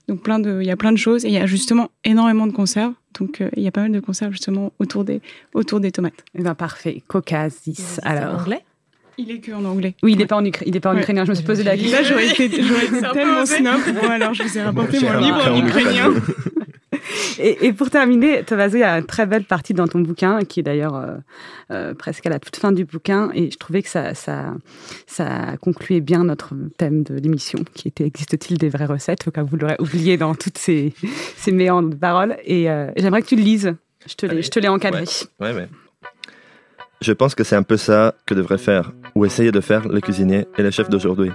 [0.08, 1.26] Donc plein de, il y a plein de choses.
[1.26, 2.94] Et il y a justement énormément de conserves.
[3.20, 5.22] Donc euh, il y a pas mal de conserves justement autour des
[5.54, 6.24] autour des tomates.
[6.36, 7.04] Eh ben parfait.
[7.08, 8.00] Caucasus.
[8.04, 8.42] Alors.
[8.42, 8.64] Anglais.
[9.18, 9.96] Il est que en anglais.
[10.04, 11.26] Oui, il n'est pas en, il est pas en ukrainien.
[11.26, 11.98] Je me suis posé la question.
[11.98, 13.82] Là, j'aurais été, tellement snob.
[14.02, 16.14] Bon, alors, je vous ai rapporté mon livre en ukrainien.
[17.40, 20.60] Et, pour terminer, Thomas, il y a une très belle partie dans ton bouquin, qui
[20.60, 21.16] est d'ailleurs euh,
[21.72, 24.56] euh, presque à la toute fin du bouquin, et je trouvais que ça, ça,
[25.06, 29.44] ça concluait bien notre thème de l'émission, qui était Existe-t-il des vraies recettes Au cas
[29.44, 30.94] où vous l'aurez oublié dans toutes ces,
[31.36, 32.38] ces méandres de paroles.
[32.46, 33.76] Et euh, j'aimerais que tu le lises.
[34.06, 35.04] Je te l'ai encadré.
[35.40, 35.68] Ouais, ouais.
[37.00, 40.02] Je pense que c'est un peu ça que devraient faire, ou essayer de faire les
[40.02, 41.32] cuisiniers et les chefs d'aujourd'hui.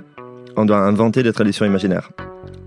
[0.56, 2.10] On doit inventer des traditions imaginaires,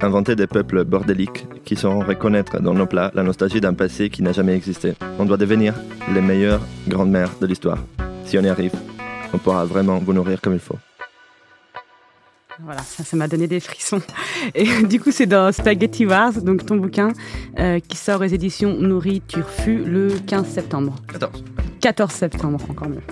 [0.02, 4.24] inventer des peuples bordéliques qui sauront reconnaître dans nos plats la nostalgie d'un passé qui
[4.24, 4.94] n'a jamais existé.
[5.20, 5.74] On doit devenir
[6.14, 7.80] les meilleures grandes-mères de l'histoire.
[8.24, 8.74] Si on y arrive,
[9.34, 10.80] on pourra vraiment vous nourrir comme il faut.
[12.64, 14.02] Voilà, ça, m'a donné des frissons.
[14.56, 17.12] Et du coup, c'est dans Spaghetti Wars, donc ton bouquin,
[17.60, 20.96] euh, qui sort aux éditions Nourri Turfu le 15 septembre.
[21.12, 21.44] 14.
[21.86, 23.04] 14 septembre, encore mieux.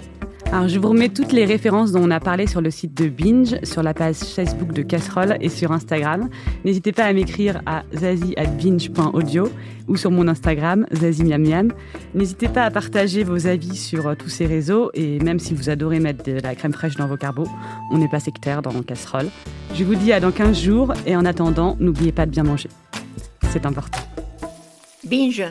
[0.51, 3.07] Alors, je vous remets toutes les références dont on a parlé sur le site de
[3.07, 6.27] Binge, sur la page Facebook de Casserole et sur Instagram.
[6.65, 9.47] N'hésitez pas à m'écrire à zazie.binge.audio
[9.87, 11.71] ou sur mon Instagram, zazimiamiam.
[12.15, 15.69] N'hésitez pas à partager vos avis sur euh, tous ces réseaux et même si vous
[15.69, 17.47] adorez mettre de la crème fraîche dans vos carbos,
[17.91, 19.29] on n'est pas sectaire dans Casserole.
[19.75, 22.69] Je vous dis à dans 15 jours et en attendant, n'oubliez pas de bien manger.
[23.51, 23.99] C'est important.
[25.03, 25.45] Binge